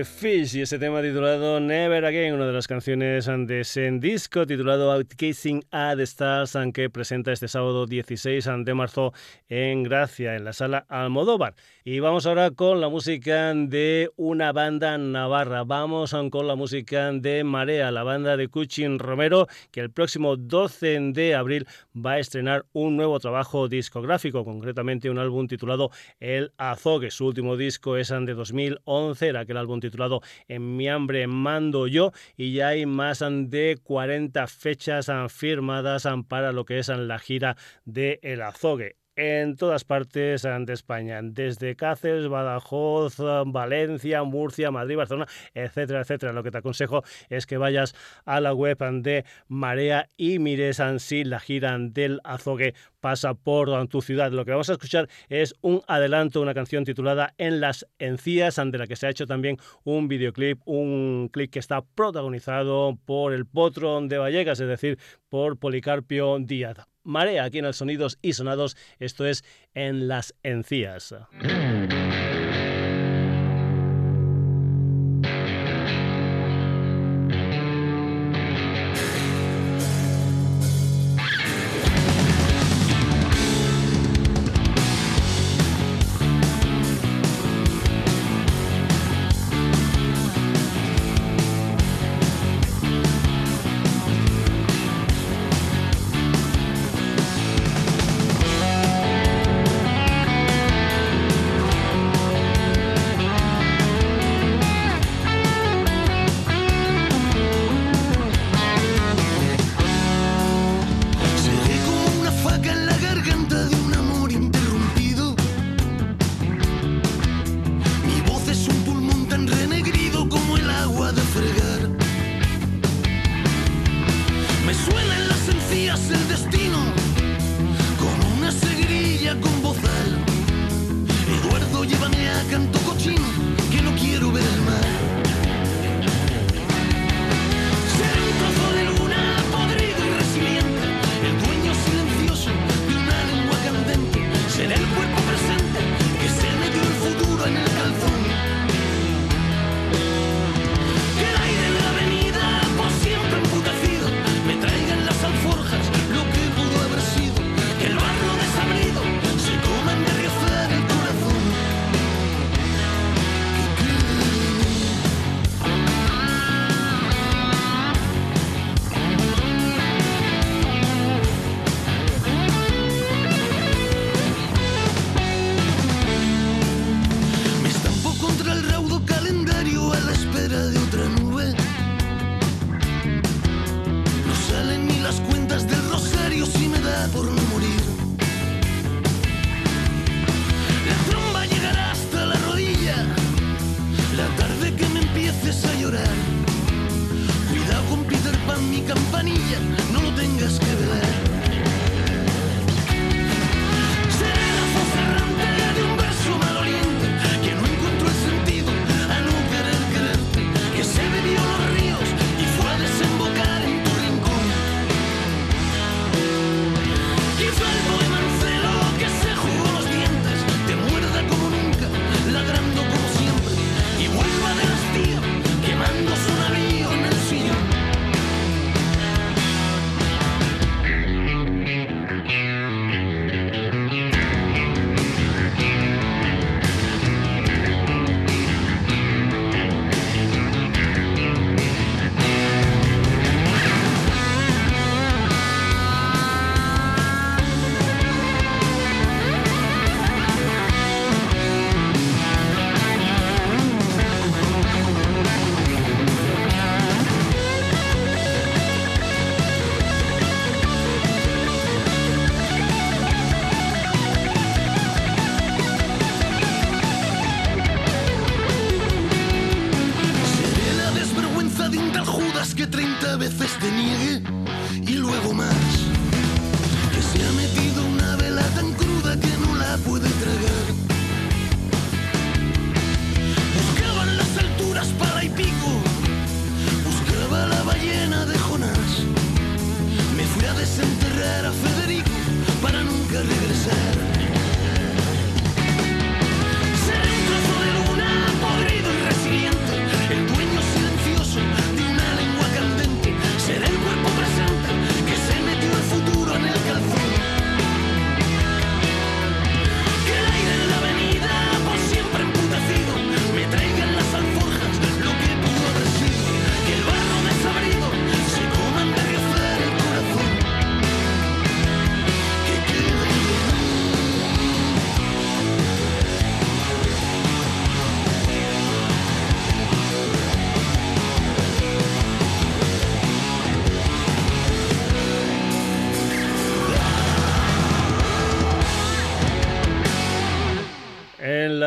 if 0.00 0.09
Fish 0.20 0.54
y 0.54 0.60
ese 0.60 0.78
tema 0.78 1.00
titulado 1.00 1.60
Never 1.60 2.04
Again, 2.04 2.34
una 2.34 2.46
de 2.46 2.52
las 2.52 2.68
canciones 2.68 3.24
de 3.24 3.60
ese 3.60 3.90
disco 3.92 4.46
titulado 4.46 4.92
Outcasing 4.92 5.64
at 5.70 5.96
the 5.96 6.02
Stars, 6.02 6.58
que 6.74 6.90
presenta 6.90 7.32
este 7.32 7.48
sábado 7.48 7.86
16 7.86 8.46
de 8.66 8.74
marzo 8.74 9.14
en 9.48 9.82
Gracia, 9.82 10.36
en 10.36 10.44
la 10.44 10.52
sala 10.52 10.84
Almodóvar. 10.90 11.54
Y 11.84 12.00
vamos 12.00 12.26
ahora 12.26 12.50
con 12.50 12.82
la 12.82 12.90
música 12.90 13.54
de 13.54 14.10
una 14.16 14.52
banda 14.52 14.98
navarra. 14.98 15.64
Vamos 15.64 16.14
con 16.30 16.46
la 16.46 16.54
música 16.54 17.10
de 17.12 17.42
Marea, 17.42 17.90
la 17.90 18.02
banda 18.02 18.36
de 18.36 18.48
Cuchin 18.48 18.98
Romero, 18.98 19.46
que 19.70 19.80
el 19.80 19.90
próximo 19.90 20.36
12 20.36 21.12
de 21.12 21.34
abril 21.34 21.66
va 21.96 22.12
a 22.12 22.18
estrenar 22.18 22.66
un 22.74 22.96
nuevo 22.96 23.18
trabajo 23.20 23.68
discográfico, 23.68 24.44
concretamente 24.44 25.08
un 25.08 25.18
álbum 25.18 25.48
titulado 25.48 25.90
El 26.18 26.52
Azogue. 26.58 27.10
Su 27.10 27.26
último 27.26 27.56
disco 27.56 27.96
es 27.96 28.10
de 28.10 28.34
2011, 28.34 29.28
era 29.28 29.40
aquel 29.40 29.56
álbum 29.56 29.80
titulado 29.80 30.09
En 30.48 30.76
mi 30.76 30.88
hambre 30.88 31.26
mando 31.26 31.86
yo, 31.86 32.12
y 32.36 32.52
ya 32.54 32.68
hay 32.68 32.86
más 32.86 33.20
de 33.20 33.78
40 33.82 34.46
fechas 34.46 35.10
firmadas 35.28 36.08
para 36.28 36.52
lo 36.52 36.64
que 36.64 36.78
es 36.78 36.88
la 36.88 37.18
gira 37.18 37.56
de 37.84 38.18
El 38.22 38.42
Azogue 38.42 38.96
en 39.16 39.56
todas 39.56 39.84
partes 39.84 40.42
de 40.42 40.72
España, 40.72 41.20
desde 41.22 41.76
Cáceres, 41.76 42.28
Badajoz, 42.28 43.16
Valencia, 43.46 44.22
Murcia, 44.22 44.70
Madrid, 44.70 44.96
Barcelona, 44.96 45.26
etcétera, 45.54 46.00
etcétera. 46.00 46.32
Lo 46.32 46.42
que 46.42 46.50
te 46.50 46.58
aconsejo 46.58 47.02
es 47.28 47.46
que 47.46 47.58
vayas 47.58 47.94
a 48.24 48.40
la 48.40 48.54
web 48.54 48.78
de 49.02 49.24
Marea 49.48 50.08
y 50.16 50.38
mires 50.38 50.80
si 50.98 51.24
la 51.24 51.40
gira 51.40 51.76
del 51.78 52.20
Azogue 52.24 52.74
pasa 53.00 53.34
por 53.34 53.88
tu 53.88 54.02
ciudad. 54.02 54.32
Lo 54.32 54.44
que 54.44 54.52
vamos 54.52 54.70
a 54.70 54.74
escuchar 54.74 55.08
es 55.28 55.54
un 55.60 55.82
adelanto, 55.86 56.40
una 56.40 56.54
canción 56.54 56.84
titulada 56.84 57.34
En 57.38 57.60
las 57.60 57.86
encías, 57.98 58.56
de 58.56 58.78
la 58.78 58.86
que 58.86 58.96
se 58.96 59.06
ha 59.06 59.10
hecho 59.10 59.26
también 59.26 59.58
un 59.84 60.08
videoclip, 60.08 60.60
un 60.66 61.28
clip 61.32 61.50
que 61.50 61.58
está 61.58 61.82
protagonizado 61.82 62.98
por 63.04 63.32
el 63.32 63.46
Potro 63.46 64.00
de 64.00 64.18
Vallecas, 64.18 64.60
es 64.60 64.68
decir, 64.68 64.98
por 65.28 65.58
Policarpio 65.58 66.38
Díaz. 66.38 66.78
Marea 67.10 67.44
aquí 67.44 67.58
en 67.58 67.64
el 67.64 67.74
Sonidos 67.74 68.18
y 68.22 68.32
Sonados, 68.32 68.76
esto 68.98 69.26
es 69.26 69.44
En 69.74 70.08
las 70.08 70.34
encías. 70.42 71.14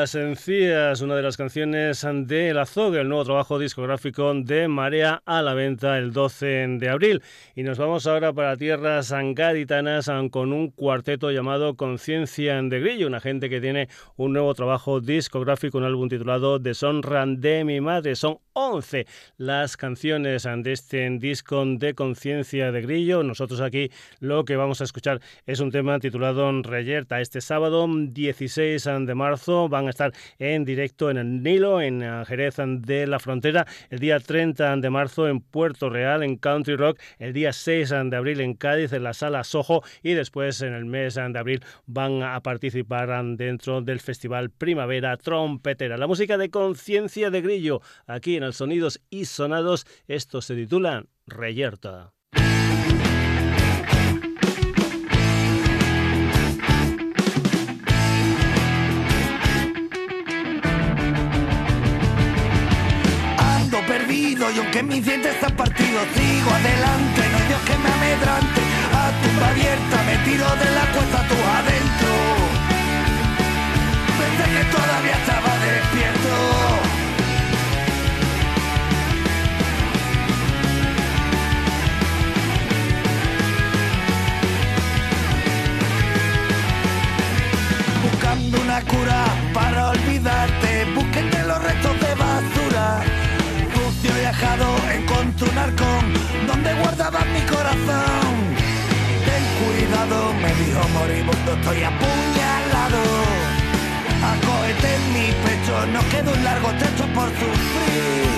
Las 0.04 0.16
encías, 0.16 1.00
una 1.00 1.16
de 1.16 1.22
las 1.22 1.38
canciones 1.38 2.06
de 2.26 2.54
La 2.54 2.66
Zoga, 2.66 3.00
el 3.00 3.08
nuevo 3.08 3.24
trabajo 3.24 3.58
discográfico 3.58 4.34
de 4.34 4.68
Marea 4.68 5.24
a 5.26 5.42
la 5.42 5.54
venta 5.54 5.98
el 5.98 6.12
12 6.12 6.46
de 6.78 6.90
abril. 6.90 7.22
Y 7.56 7.64
nos 7.64 7.78
vamos 7.78 8.06
ahora 8.06 8.34
para 8.34 8.58
tierras 8.58 9.14
gaditanas 9.34 10.12
con 10.30 10.52
un 10.52 10.72
cuarteto 10.72 11.32
llamado 11.32 11.78
Conciencia 11.78 12.62
de 12.62 12.80
Grillo, 12.82 13.08
una 13.08 13.22
gente 13.22 13.50
que 13.50 13.62
tiene 13.62 13.88
un 14.18 14.34
nuevo 14.34 14.54
trabajo 14.54 15.00
discográfico, 15.00 15.78
un 15.78 15.86
álbum 15.86 16.10
titulado 16.10 16.60
Deshonra 16.60 17.24
de 17.26 17.64
mi 17.64 17.80
madre. 17.80 18.18
Son 18.18 18.40
11 18.52 19.08
las 19.38 19.78
canciones 19.78 20.44
de 20.44 20.72
este 20.74 21.10
disco 21.18 21.64
de 21.66 21.94
Conciencia 21.96 22.74
de 22.74 22.82
Grillo. 22.82 23.24
Nosotros 23.24 23.62
aquí 23.62 23.90
lo 24.20 24.44
que 24.44 24.58
vamos 24.58 24.82
a 24.82 24.84
escuchar 24.84 25.22
es 25.46 25.62
un 25.62 25.72
tema 25.72 25.98
titulado 26.00 26.52
Reyerta. 26.62 27.22
Este 27.22 27.40
sábado 27.40 27.88
16 27.88 28.84
de 28.84 29.16
marzo 29.16 29.70
van 29.70 29.88
a 29.88 29.93
estar 29.94 30.12
en 30.40 30.66
directo 30.66 31.10
en 31.10 31.18
el 31.18 31.44
Nilo, 31.44 31.82
en 31.82 32.02
Jerez 32.26 32.58
de 32.58 33.08
la 33.08 33.20
Frontera. 33.20 33.66
El 33.90 34.00
día 34.00 34.20
30 34.20 34.78
de 34.78 34.90
marzo 34.90 35.28
en 35.28 35.40
Puerto 35.40 35.90
Real, 35.90 36.24
en 36.24 36.38
Country 36.38 36.76
Rock. 36.76 37.00
El 37.20 37.34
día 37.34 37.54
6 37.54 37.90
de 37.90 38.16
abril 38.16 38.42
en 38.42 38.54
Cádiz, 38.56 38.94
en 38.94 39.04
la 39.04 39.14
Sala 39.14 39.44
Sojo. 39.44 39.84
Y 40.02 40.14
después 40.14 40.62
en 40.62 40.74
el 40.74 40.86
mes 40.86 41.16
de 41.16 41.40
abril 41.40 41.64
van 41.86 42.24
a 42.24 42.42
participar 42.42 43.24
dentro 43.38 43.82
del 43.82 44.00
Festival 44.00 44.50
Primavera 44.50 45.18
Trompetera. 45.18 45.98
La 45.98 46.08
música 46.08 46.38
de 46.38 46.50
Conciencia 46.50 47.30
de 47.30 47.42
Grillo, 47.42 47.82
aquí 48.08 48.36
en 48.36 48.44
el 48.44 48.54
Sonidos 48.54 49.02
y 49.10 49.26
Sonados. 49.26 49.86
Esto 50.08 50.42
se 50.42 50.56
titula 50.56 51.06
Reyerta. 51.28 52.14
Aunque 64.74 64.92
mis 64.92 65.06
dientes 65.06 65.36
están 65.36 65.56
partidos 65.56 66.04
sigo 66.16 66.50
adelante, 66.50 67.22
no 67.32 67.40
Dios 67.48 67.62
que 67.62 67.78
me 67.78 67.90
amedrante, 67.90 68.62
a 68.92 69.12
tumba 69.22 69.48
abierta 69.50 70.04
me 70.04 70.16
tiro 70.26 70.46
de 70.46 70.72
la 70.72 70.86
cuesta 70.94 71.28
tú 71.30 71.36
adentro, 71.60 72.12
pensé 74.18 74.46
que 74.52 74.64
todavía 74.76 75.16
estaba 75.22 75.52
despierto. 75.60 76.34
Buscando 88.02 88.62
una 88.62 88.82
cura 88.82 89.26
para 89.54 89.90
olvidarte, 89.90 90.73
viajado, 94.44 94.68
encontré 94.92 95.50
un 95.50 95.58
arcón 95.58 96.06
donde 96.48 96.74
guardaba 96.74 97.20
mi 97.34 97.42
corazón. 97.54 98.34
Ten 99.28 99.44
cuidado, 99.60 100.34
me 100.42 100.52
dijo 100.62 100.82
moribundo, 100.98 101.50
estoy 101.60 101.84
apuñalado. 101.84 103.04
Acógete 104.32 104.90
en 104.96 105.04
mi 105.14 105.28
pecho, 105.44 105.76
no 105.94 106.02
queda 106.12 106.30
un 106.32 106.44
largo 106.44 106.70
techo 106.82 107.06
por 107.16 107.30
sufrir. 107.40 108.32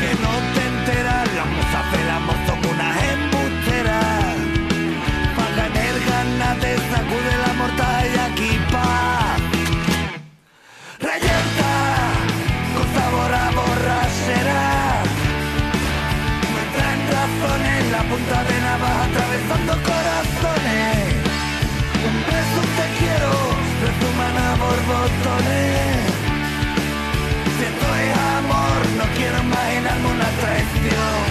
Que 0.00 0.10
no 0.24 0.32
te 0.54 0.62
enteras, 0.72 1.24
las 1.38 1.48
musas 1.56 1.86
del 1.92 2.10
amor 2.18 2.38
son 2.46 2.58
unas 2.72 2.94
embusteras. 3.14 4.34
Paga 5.36 5.64
en 5.68 5.76
el 5.88 5.96
ganate, 6.10 6.70
sacude 6.92 7.34
la 7.44 7.45
borbotones. 24.76 26.06
Es 27.46 27.72
amor, 28.36 28.80
no 28.98 29.04
quiero 29.16 29.38
imaginarme 29.38 30.08
una 30.08 30.28
traición. 30.40 31.25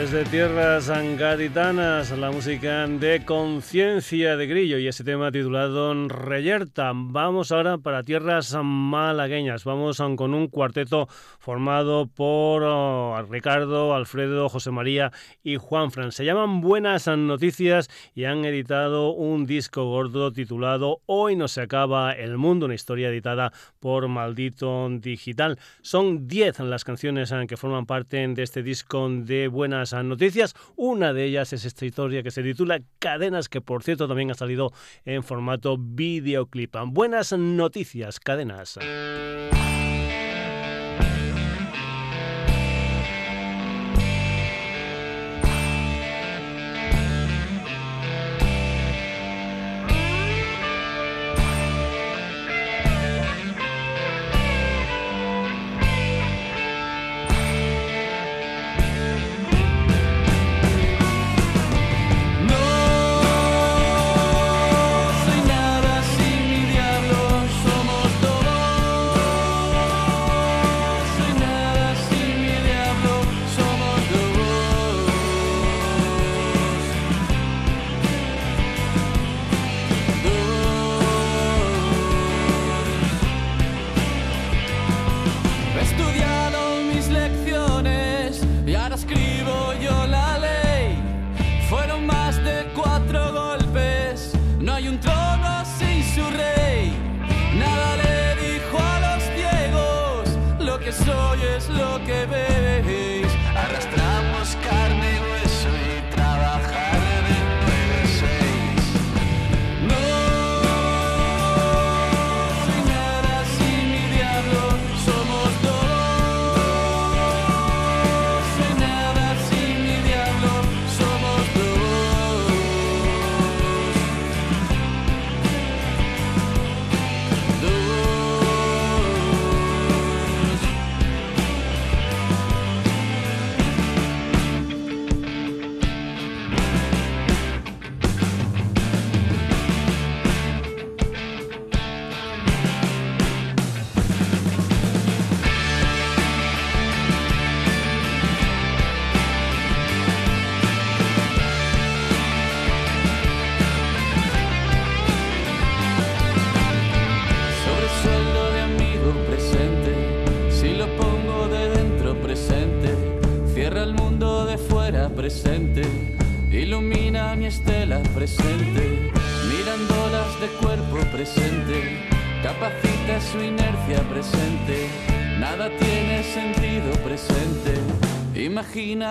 Desde 0.00 0.24
tierras 0.26 0.88
gaditanas, 1.18 2.16
la 2.16 2.30
música 2.30 2.86
de 2.86 3.24
Conciencia 3.24 4.36
de 4.36 4.46
Grillo 4.46 4.78
y 4.78 4.86
ese 4.86 5.02
tema 5.02 5.32
titulado 5.32 5.92
Reyerta. 6.06 6.92
Vamos 6.94 7.50
ahora 7.50 7.78
para 7.78 8.04
tierras 8.04 8.56
malagueñas. 8.62 9.64
Vamos 9.64 10.00
con 10.16 10.34
un 10.34 10.46
cuarteto 10.46 11.08
formado 11.40 12.06
por 12.06 12.62
oh, 12.64 13.20
Ricardo, 13.28 13.92
Alfredo, 13.92 14.48
José 14.48 14.70
María 14.70 15.10
y 15.42 15.56
Juan 15.56 15.90
Fran. 15.90 16.12
Se 16.12 16.24
llaman 16.24 16.60
Buenas 16.60 17.08
Noticias 17.08 17.90
y 18.14 18.24
han 18.24 18.44
editado 18.44 19.10
un 19.10 19.46
disco 19.46 19.84
gordo 19.86 20.32
titulado 20.32 21.00
Hoy 21.06 21.34
no 21.34 21.48
se 21.48 21.62
acaba 21.62 22.12
el 22.12 22.38
mundo, 22.38 22.66
una 22.66 22.76
historia 22.76 23.08
editada 23.08 23.52
por 23.80 24.06
Maldito 24.06 24.88
Digital. 24.90 25.58
Son 25.82 26.28
10 26.28 26.60
las 26.60 26.84
canciones 26.84 27.34
que 27.48 27.56
forman 27.56 27.86
parte 27.86 28.28
de 28.28 28.42
este 28.44 28.62
disco 28.62 29.08
de 29.10 29.48
Buenas 29.48 29.87
Noticias. 29.92 30.54
Una 30.76 31.12
de 31.12 31.24
ellas 31.24 31.52
es 31.52 31.64
esta 31.64 31.86
historia 31.86 32.22
que 32.22 32.30
se 32.30 32.42
titula 32.42 32.80
Cadenas, 32.98 33.48
que 33.48 33.60
por 33.60 33.82
cierto 33.82 34.08
también 34.08 34.30
ha 34.30 34.34
salido 34.34 34.72
en 35.04 35.22
formato 35.22 35.76
videoclip. 35.78 36.76
Buenas 36.86 37.32
noticias, 37.32 38.20
cadenas. 38.20 38.78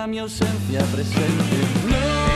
Mi 0.06 0.18
ausencia 0.18 0.82
presente. 0.84 2.27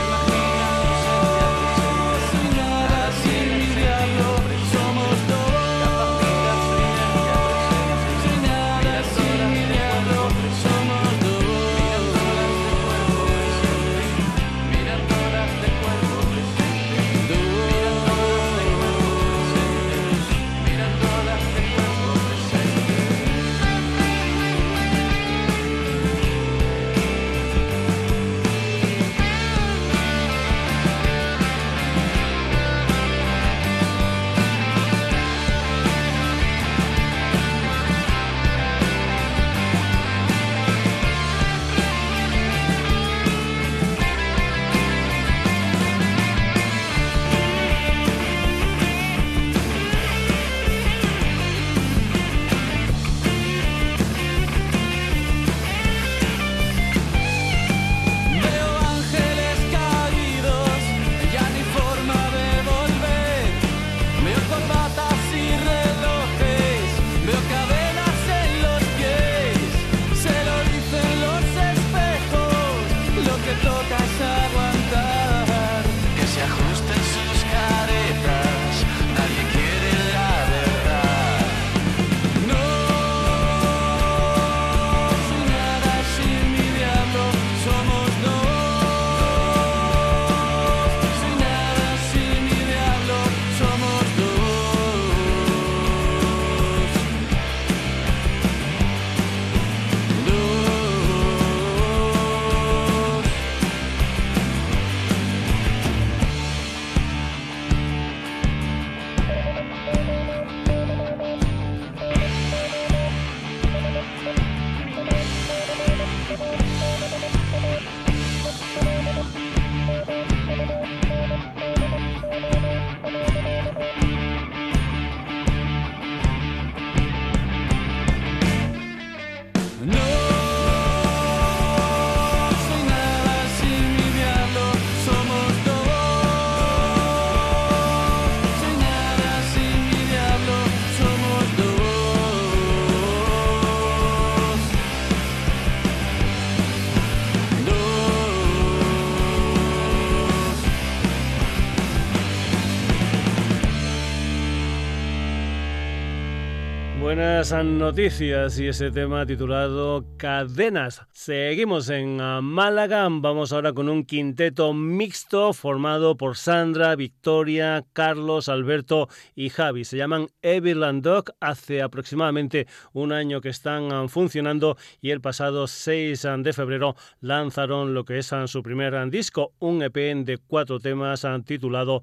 Buenas 157.43 157.65
noticias 157.65 158.57
y 158.57 158.69
ese 158.69 158.89
tema 158.89 159.25
titulado 159.25 160.05
Cadenas. 160.15 161.01
Seguimos 161.25 161.87
en 161.87 162.19
ah, 162.19 162.41
Málaga. 162.41 163.07
Vamos 163.09 163.53
ahora 163.53 163.71
con 163.71 163.87
un 163.87 164.03
quinteto 164.03 164.73
mixto 164.73 165.53
formado 165.53 166.17
por 166.17 166.35
Sandra, 166.35 166.97
Victoria, 166.97 167.85
Carlos, 167.93 168.49
Alberto 168.49 169.07
y 169.33 169.47
Javi. 169.47 169.85
Se 169.85 169.95
llaman 169.95 170.27
Evil 170.41 170.81
Dog. 171.01 171.33
Hace 171.39 171.81
aproximadamente 171.81 172.67
un 172.91 173.13
año 173.13 173.39
que 173.39 173.47
están 173.47 173.89
ah, 173.93 174.09
funcionando 174.09 174.75
y 174.99 175.11
el 175.11 175.21
pasado 175.21 175.67
6 175.67 176.25
ah, 176.25 176.35
de 176.39 176.51
febrero 176.51 176.97
lanzaron 177.21 177.93
lo 177.93 178.03
que 178.03 178.17
es 178.17 178.29
su 178.47 178.61
primer 178.61 179.09
disco, 179.09 179.53
un 179.59 179.81
EP 179.81 179.95
de 179.95 180.37
cuatro 180.45 180.81
temas 180.81 181.25
titulado 181.45 182.01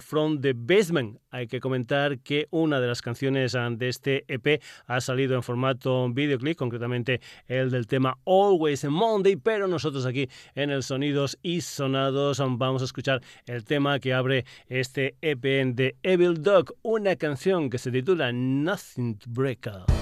From 0.00 0.40
the 0.40 0.54
Basement. 0.56 1.20
Hay 1.30 1.46
que 1.46 1.60
comentar 1.60 2.18
que 2.18 2.48
una 2.50 2.80
de 2.80 2.88
las 2.88 3.00
canciones 3.00 3.52
de 3.52 3.88
este 3.88 4.24
EP 4.26 4.60
ha 4.86 5.00
salido 5.00 5.36
en 5.36 5.44
formato 5.44 6.08
videoclip, 6.10 6.56
concretamente 6.56 7.20
el 7.46 7.70
del 7.70 7.86
tema 7.86 8.18
Always 8.40 8.84
Monday, 8.84 9.36
pero 9.36 9.68
nosotros 9.68 10.06
aquí 10.06 10.28
en 10.54 10.70
el 10.70 10.82
Sonidos 10.82 11.38
y 11.42 11.60
Sonados 11.60 12.38
vamos 12.38 12.82
a 12.82 12.86
escuchar 12.86 13.20
el 13.46 13.64
tema 13.64 13.98
que 13.98 14.14
abre 14.14 14.44
este 14.68 15.16
EP 15.20 15.42
de 15.74 15.96
Evil 16.02 16.42
Dog, 16.42 16.74
una 16.82 17.16
canción 17.16 17.68
que 17.68 17.78
se 17.78 17.90
titula 17.90 18.32
Nothing 18.32 19.18
to 19.18 19.26
Break 19.28 19.66
Up. 19.66 19.99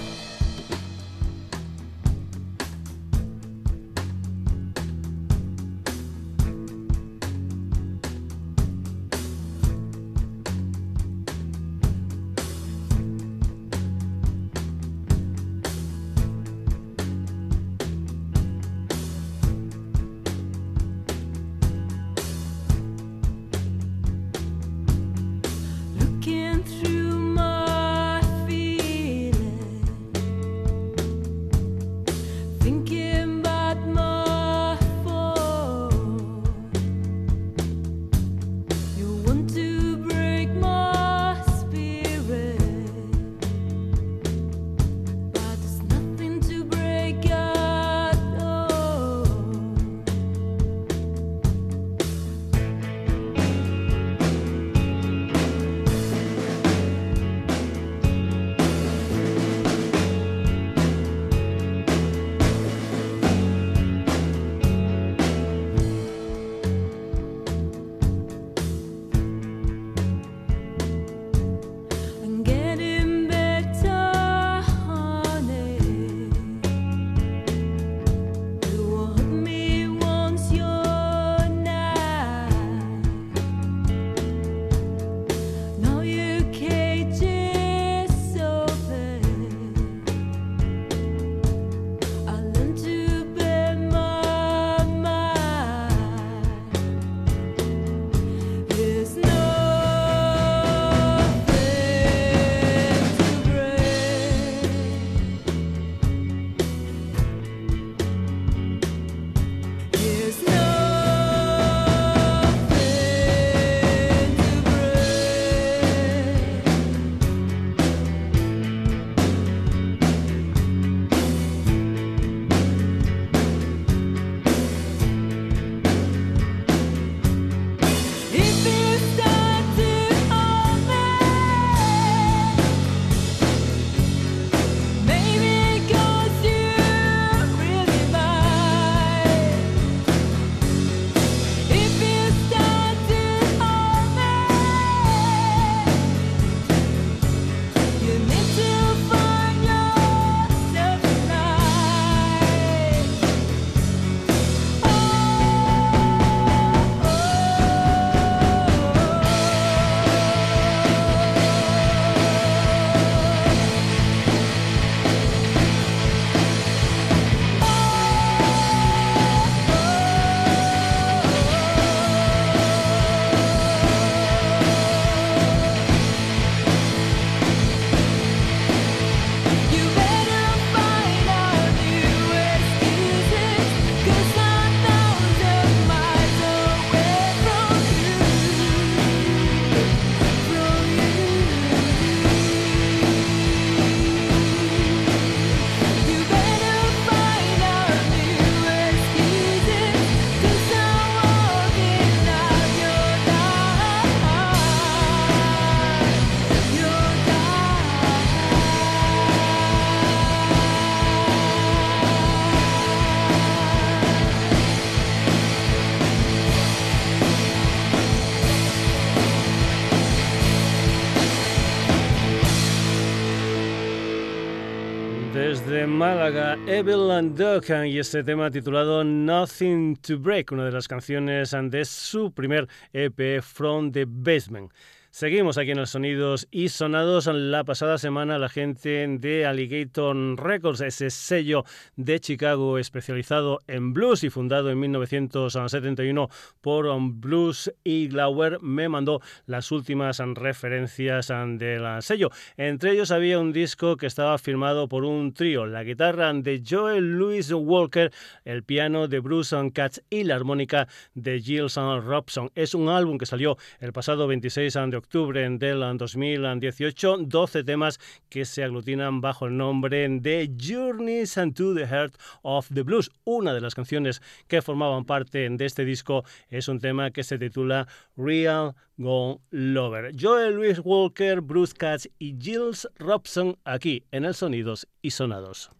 Málaga, 226.79 226.91
Evil 226.91 227.11
and 227.11 227.37
Duck 227.37 227.69
y 227.85 227.99
este 227.99 228.23
tema 228.23 228.49
titulado 228.49 229.03
Nothing 229.03 229.97
to 229.97 230.17
Break, 230.17 230.51
una 230.51 230.65
de 230.65 230.71
las 230.71 230.87
canciones 230.87 231.51
de 231.51 231.85
su 231.85 232.31
primer 232.31 232.67
EP 232.93 233.41
From 233.41 233.91
the 233.91 234.05
Basement. 234.07 234.71
Seguimos 235.11 235.57
aquí 235.57 235.71
en 235.71 235.79
los 235.79 235.89
sonidos 235.89 236.47
y 236.51 236.69
sonados. 236.69 237.25
La 237.25 237.63
pasada 237.63 237.97
semana 237.97 238.37
la 238.37 238.47
gente 238.47 239.07
de 239.07 239.43
Alligator 239.43 240.15
Records, 240.39 240.81
ese 240.81 241.09
sello 241.09 241.65
de 241.95 242.19
Chicago 242.19 242.77
especializado 242.77 243.59
en 243.65 243.91
blues 243.91 244.23
y 244.23 244.29
fundado 244.29 244.69
en 244.69 244.79
1971 244.79 246.29
por 246.61 246.87
Blues 247.01 247.73
y 247.83 248.07
Glauer, 248.07 248.61
me 248.61 248.87
mandó 248.87 249.19
las 249.47 249.71
últimas 249.71 250.19
referencias 250.19 251.29
del 251.29 252.01
sello. 252.03 252.29
Entre 252.55 252.91
ellos 252.91 253.09
había 253.09 253.39
un 253.39 253.51
disco 253.51 253.97
que 253.97 254.05
estaba 254.05 254.37
firmado 254.37 254.87
por 254.87 255.05
un 255.05 255.33
trío, 255.33 255.65
la 255.65 255.83
guitarra 255.83 256.31
de 256.33 256.61
Joel 256.67 257.17
Louis 257.17 257.51
Walker, 257.51 258.11
el 258.45 258.63
piano 258.63 259.07
de 259.07 259.19
Bruce 259.19 259.55
Katz 259.73 260.01
y 260.11 260.23
la 260.23 260.35
armónica 260.35 260.87
de 261.15 261.41
Gilles 261.41 261.75
Robson. 261.75 262.51
Es 262.53 262.75
un 262.75 262.89
álbum 262.89 263.17
que 263.17 263.25
salió 263.25 263.57
el 263.79 263.91
pasado 263.91 264.27
26 264.27 264.75
de 264.75 264.98
octubre 264.99 265.49
del 265.49 265.97
2018, 265.97 267.17
12 267.21 267.63
temas 267.63 267.99
que 268.29 268.45
se 268.45 268.63
aglutinan 268.63 269.21
bajo 269.21 269.47
el 269.47 269.57
nombre 269.57 270.07
de 270.09 270.51
Journeys 270.59 271.33
to 271.55 271.73
the 271.73 271.87
Heart 271.87 272.13
of 272.43 272.69
the 272.73 272.83
Blues. 272.83 273.09
Una 273.23 273.53
de 273.53 273.61
las 273.61 273.75
canciones 273.75 274.21
que 274.47 274.61
formaban 274.61 275.05
parte 275.05 275.49
de 275.49 275.65
este 275.65 275.85
disco 275.85 276.23
es 276.49 276.67
un 276.67 276.79
tema 276.79 277.11
que 277.11 277.23
se 277.23 277.39
titula 277.39 277.87
Real 278.15 278.75
Gone 278.97 279.39
Lover. 279.49 280.11
Joel 280.19 280.55
Louis 280.55 280.79
Walker, 280.83 281.41
Bruce 281.41 281.73
Katz 281.75 282.07
y 282.19 282.35
Gilles 282.39 282.87
Robson 282.97 283.57
aquí 283.63 284.03
en 284.11 284.25
el 284.25 284.35
Sonidos 284.35 284.87
y 285.01 285.11
Sonados. 285.11 285.71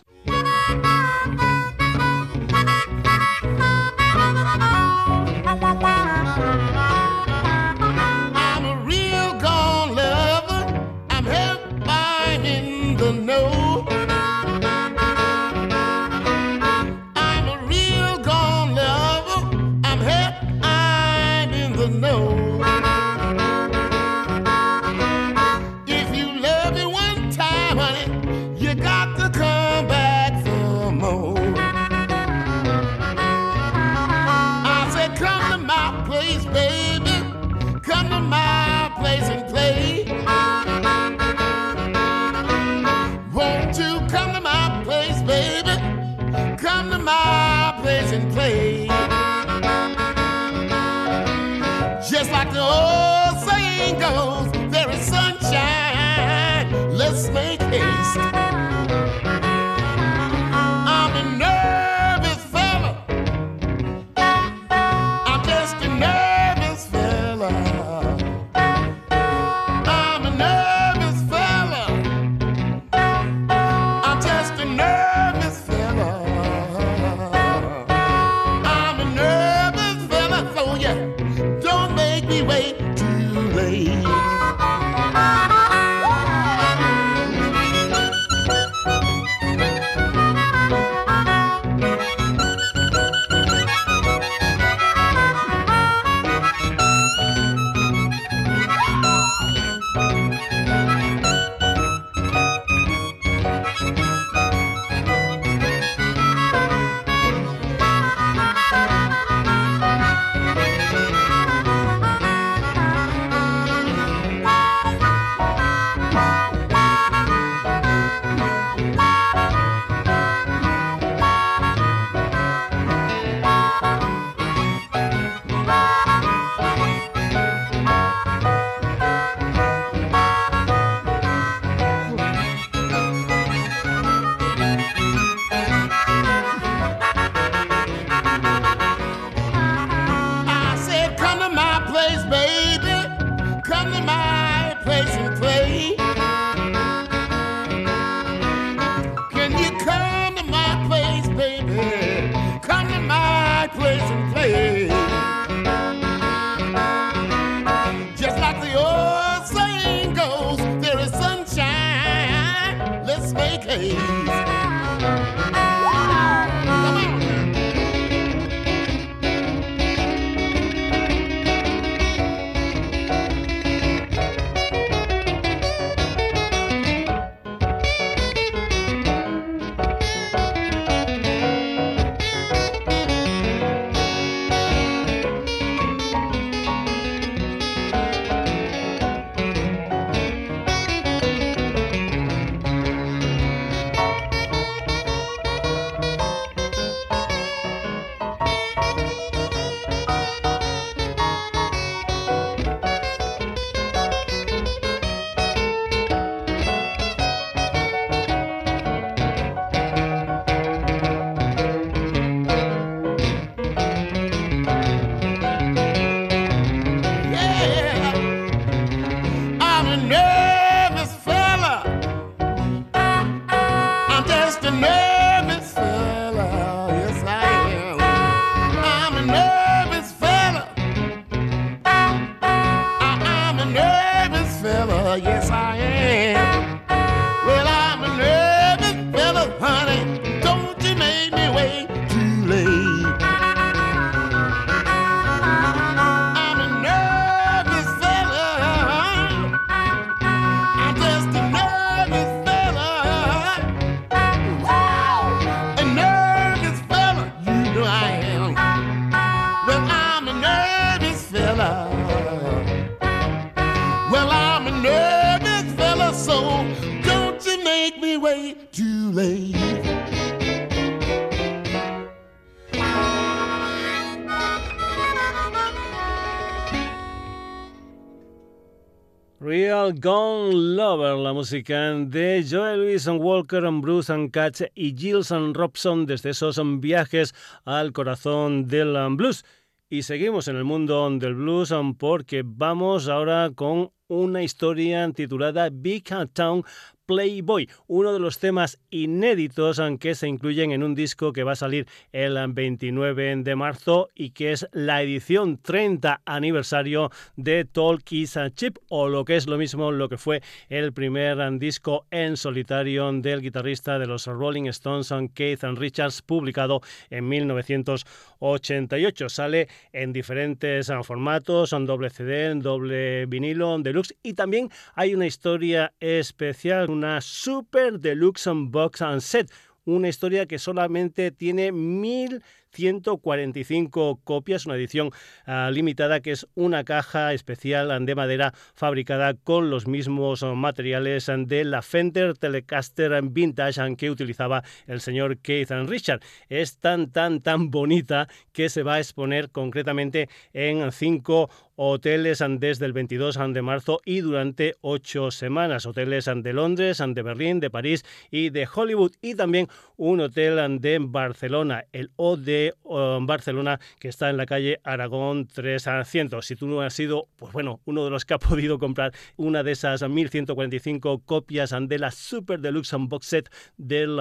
De 281.52 282.45
Joel 282.50 282.82
Wilson 282.82 283.18
Walker, 283.20 283.64
Bruce 283.82 284.14
and 284.14 284.32
Katz 284.32 284.64
y 284.76 284.95
Gilson 284.95 285.54
Robson 285.54 286.06
desde 286.06 286.30
esos 286.30 286.62
viajes 286.80 287.34
al 287.66 287.91
corazón 287.91 288.68
del 288.68 288.95
blues. 289.16 289.43
Y 289.89 290.04
seguimos 290.04 290.47
en 290.47 290.56
el 290.56 290.64
mundo 290.64 291.10
del 291.18 291.34
blues 291.34 291.74
porque 291.97 292.43
vamos 292.45 293.08
ahora 293.08 293.50
con 293.56 293.91
una 294.08 294.43
historia 294.43 295.12
titulada 295.12 295.70
Big 295.72 296.04
Town 296.34 296.64
Playboy, 297.10 297.68
uno 297.88 298.14
de 298.14 298.20
los 298.20 298.38
temas 298.38 298.80
inéditos 298.91 299.82
que 299.99 300.14
se 300.14 300.28
incluyen 300.28 300.72
en 300.72 300.84
un 300.84 300.93
disco 300.93 301.34
que 301.34 301.43
va 301.43 301.53
a 301.53 301.55
salir 301.55 301.88
el 302.12 302.38
29 302.49 303.38
de 303.38 303.55
marzo 303.55 304.10
y 304.14 304.30
que 304.30 304.51
es 304.51 304.68
la 304.74 305.01
edición 305.01 305.57
30 305.57 306.22
aniversario 306.24 307.10
de 307.36 307.66
Talk 307.66 308.12
is 308.12 308.38
a 308.38 308.51
Chip 308.51 308.78
o 308.89 309.10
lo 309.10 309.26
que 309.26 309.38
es 309.38 309.47
lo 309.47 309.57
mismo 309.57 309.91
lo 309.91 310.07
que 310.07 310.20
fue 310.20 310.43
el 310.70 310.93
primer 310.93 311.39
disco 311.57 312.05
en 312.12 312.38
solitario 312.38 313.12
del 313.12 313.41
guitarrista 313.41 313.97
de 313.97 314.05
los 314.05 314.28
Rolling 314.28 314.66
Stones 314.66 315.12
Keith 315.34 315.64
Richards 315.64 316.22
publicado 316.22 316.82
en 317.10 317.28
1988. 317.28 319.30
Sale 319.30 319.68
en 319.93 320.14
diferentes 320.14 320.91
formatos, 321.03 321.74
en 321.74 321.88
doble 321.88 322.12
CD, 322.12 322.53
doble 322.53 323.26
vinilo, 323.26 323.80
deluxe 323.80 324.16
y 324.22 324.34
también 324.34 324.70
hay 324.93 325.16
una 325.16 325.26
historia 325.26 325.91
especial 325.99 326.99
una 327.00 327.22
Super 327.22 327.97
Deluxe 327.97 328.50
Box 328.54 329.02
and 329.02 329.22
Set, 329.22 329.50
una 329.86 330.10
historia 330.10 330.45
que 330.47 330.60
solamente 330.60 331.32
tiene 331.32 331.72
mil 331.72 332.43
145 332.72 334.22
copias, 334.24 334.66
una 334.66 334.76
edición 334.76 335.12
ah, 335.45 335.70
limitada 335.74 336.20
que 336.20 336.32
es 336.32 336.47
una 336.56 336.84
caja 336.84 337.34
especial 337.34 338.06
de 338.06 338.16
madera 338.16 338.54
fabricada 338.76 339.34
con 339.34 339.70
los 339.70 339.88
mismos 339.88 340.43
materiales 340.43 341.32
de 341.45 341.64
la 341.64 341.82
Fender 341.82 342.38
Telecaster 342.38 343.20
Vintage 343.24 343.95
que 343.95 344.12
utilizaba 344.12 344.64
el 344.88 345.02
señor 345.02 345.38
Keith 345.39 345.72
Richard. 345.88 346.22
Es 346.50 346.78
tan, 346.78 347.12
tan, 347.12 347.41
tan 347.41 347.72
bonita 347.72 348.28
que 348.52 348.70
se 348.70 348.84
va 348.84 348.95
a 348.95 349.00
exponer 349.00 349.50
concretamente 349.50 350.30
en 350.54 350.91
cinco 350.91 351.50
hoteles 351.82 352.43
desde 352.57 352.86
el 352.86 352.91
22 352.91 353.39
de 353.53 353.61
marzo 353.61 354.01
y 354.03 354.19
durante 354.19 354.75
ocho 354.82 355.32
semanas. 355.32 355.86
Hoteles 355.86 356.25
de 356.25 356.51
Londres, 356.51 357.01
de 357.07 357.21
Berlín, 357.21 357.61
de 357.61 357.69
París 357.69 358.03
y 358.30 358.49
de 358.49 358.67
Hollywood 358.67 359.13
y 359.21 359.36
también 359.36 359.69
un 359.95 360.19
hotel 360.19 360.82
de 360.82 360.97
Barcelona, 360.99 361.86
el 361.93 362.11
OD 362.17 362.73
Barcelona, 363.21 363.80
que 363.97 364.09
está 364.09 364.30
en 364.30 364.36
la 364.36 364.45
calle 364.45 364.82
Aragón 364.84 365.47
300. 365.47 366.45
Si 366.45 366.57
tú 366.57 366.67
no 366.67 366.82
has 366.82 366.93
sido, 366.93 367.30
pues 367.38 367.53
bueno, 367.53 367.80
uno 367.86 368.03
de 368.03 368.11
los 368.11 368.25
que 368.25 368.34
ha 368.34 368.39
podido 368.39 368.77
comprar 368.77 369.13
una 369.38 369.63
de 369.63 369.71
esas 369.71 370.01
1145 370.01 371.19
copias 371.19 371.73
de 371.80 371.97
la 371.97 372.11
Super 372.11 372.59
Deluxe 372.59 372.95
Box 372.99 373.25
Set 373.25 373.49
del 373.77 374.19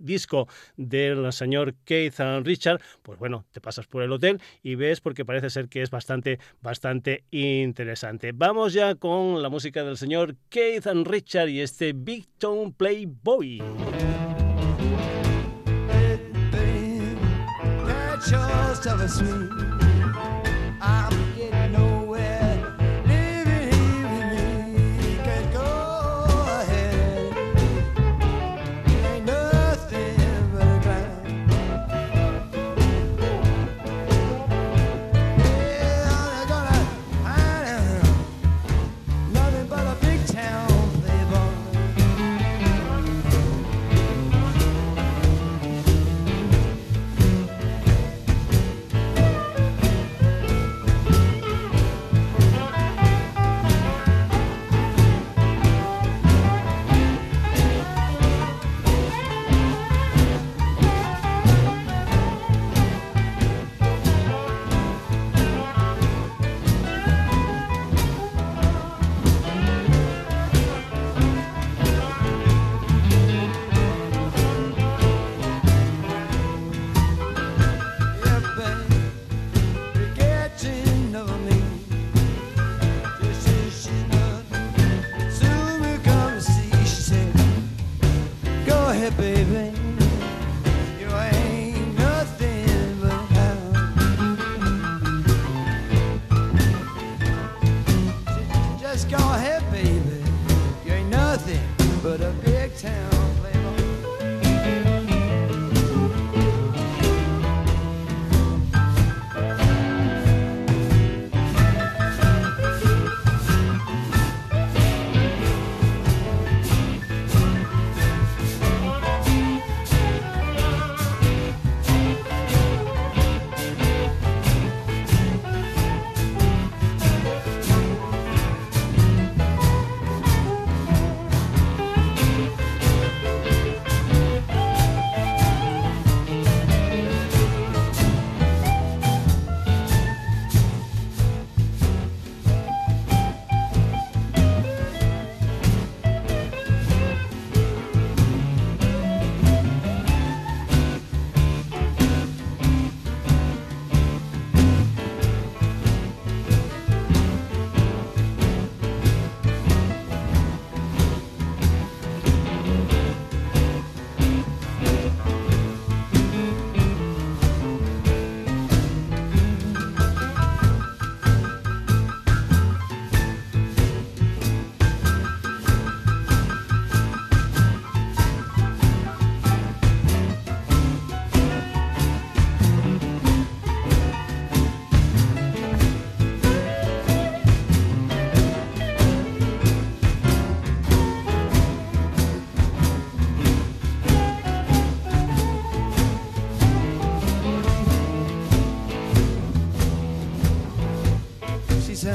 disco 0.00 0.48
del 0.78 1.30
señor 1.34 1.74
Keith 1.84 2.18
Richard, 2.44 2.80
pues 3.02 3.18
bueno, 3.18 3.44
te 3.52 3.60
pasas 3.60 3.86
por 3.86 4.02
el 4.02 4.10
hotel 4.10 4.40
y 4.62 4.76
ves 4.76 5.02
porque 5.02 5.26
parece 5.26 5.50
ser 5.50 5.68
que 5.68 5.82
es 5.82 5.90
bastante, 5.90 6.38
bastante 6.62 6.93
interesante. 7.30 8.32
Vamos 8.34 8.72
ya 8.72 8.94
con 8.94 9.42
la 9.42 9.48
música 9.48 9.82
del 9.84 9.96
señor 9.96 10.36
Keith 10.48 10.86
Richard 11.04 11.48
y 11.48 11.60
este 11.60 11.92
Big 11.92 12.26
Tone 12.38 12.72
Playboy. 12.76 13.62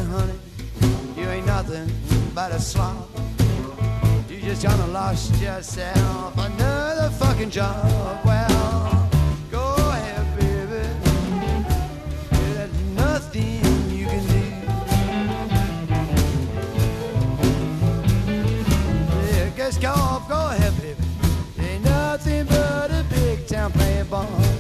honey, 0.10 0.34
you 1.16 1.30
ain't 1.30 1.46
nothing 1.46 1.90
but 2.34 2.52
a 2.52 2.60
slob. 2.60 3.08
You 4.28 4.42
just 4.42 4.66
kinda 4.66 4.88
lost 4.88 5.36
yourself 5.40 6.34
another 6.38 7.10
fucking 7.12 7.52
job. 7.52 7.86
Well, 8.26 9.10
go 9.52 9.76
ahead, 9.78 10.26
baby. 10.40 10.84
There's 12.32 12.74
nothing 12.96 13.62
you 13.90 14.08
can 14.08 14.24
do. 14.34 14.44
Yeah, 19.32 19.50
guess 19.56 19.78
go, 19.78 19.92
off. 19.92 20.28
go 20.28 20.42
ahead, 20.50 20.74
baby. 20.82 21.04
Ain't 21.68 21.84
nothing 21.84 22.46
but 22.46 22.90
a 22.92 23.06
big 23.10 23.48
town 23.48 23.72
playboy. 23.72 24.59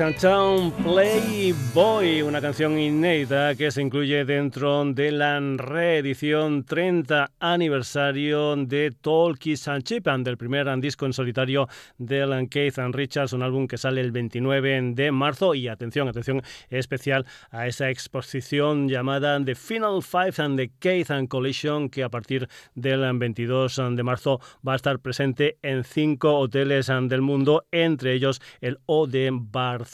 Town 0.00 0.72
Playboy, 0.82 2.22
una 2.22 2.40
canción 2.40 2.78
inédita 2.78 3.54
que 3.54 3.70
se 3.70 3.82
incluye 3.82 4.24
dentro 4.24 4.82
de 4.86 5.12
la 5.12 5.38
reedición 5.38 6.64
30 6.64 7.32
aniversario 7.38 8.56
de 8.56 8.92
Talkies 8.92 9.68
and 9.68 9.84
Chip 9.84 10.08
and 10.08 10.24
del 10.24 10.38
primer 10.38 10.66
disco 10.80 11.04
en 11.04 11.12
solitario 11.12 11.68
de 11.98 12.48
Keith 12.50 12.78
and 12.78 12.94
Richards, 12.94 13.34
un 13.34 13.42
álbum 13.42 13.68
que 13.68 13.76
sale 13.76 14.00
el 14.00 14.10
29 14.10 14.94
de 14.94 15.12
marzo 15.12 15.54
y 15.54 15.68
atención, 15.68 16.08
atención 16.08 16.40
especial 16.70 17.26
a 17.50 17.66
esa 17.66 17.90
exposición 17.90 18.88
llamada 18.88 19.38
The 19.44 19.54
Final 19.54 20.02
Five 20.02 20.32
and 20.38 20.56
the 20.56 20.70
Keith 20.78 21.10
and 21.10 21.28
Collision 21.28 21.90
que 21.90 22.04
a 22.04 22.08
partir 22.08 22.48
del 22.74 23.18
22 23.18 23.82
de 23.90 24.02
marzo 24.02 24.40
va 24.66 24.72
a 24.72 24.76
estar 24.76 24.98
presente 25.00 25.58
en 25.60 25.84
cinco 25.84 26.38
hoteles 26.38 26.86
del 26.86 27.20
mundo, 27.20 27.66
entre 27.70 28.14
ellos 28.14 28.40
el 28.62 28.78
O 28.86 29.06
de 29.06 29.28
Barcelona. 29.30 29.89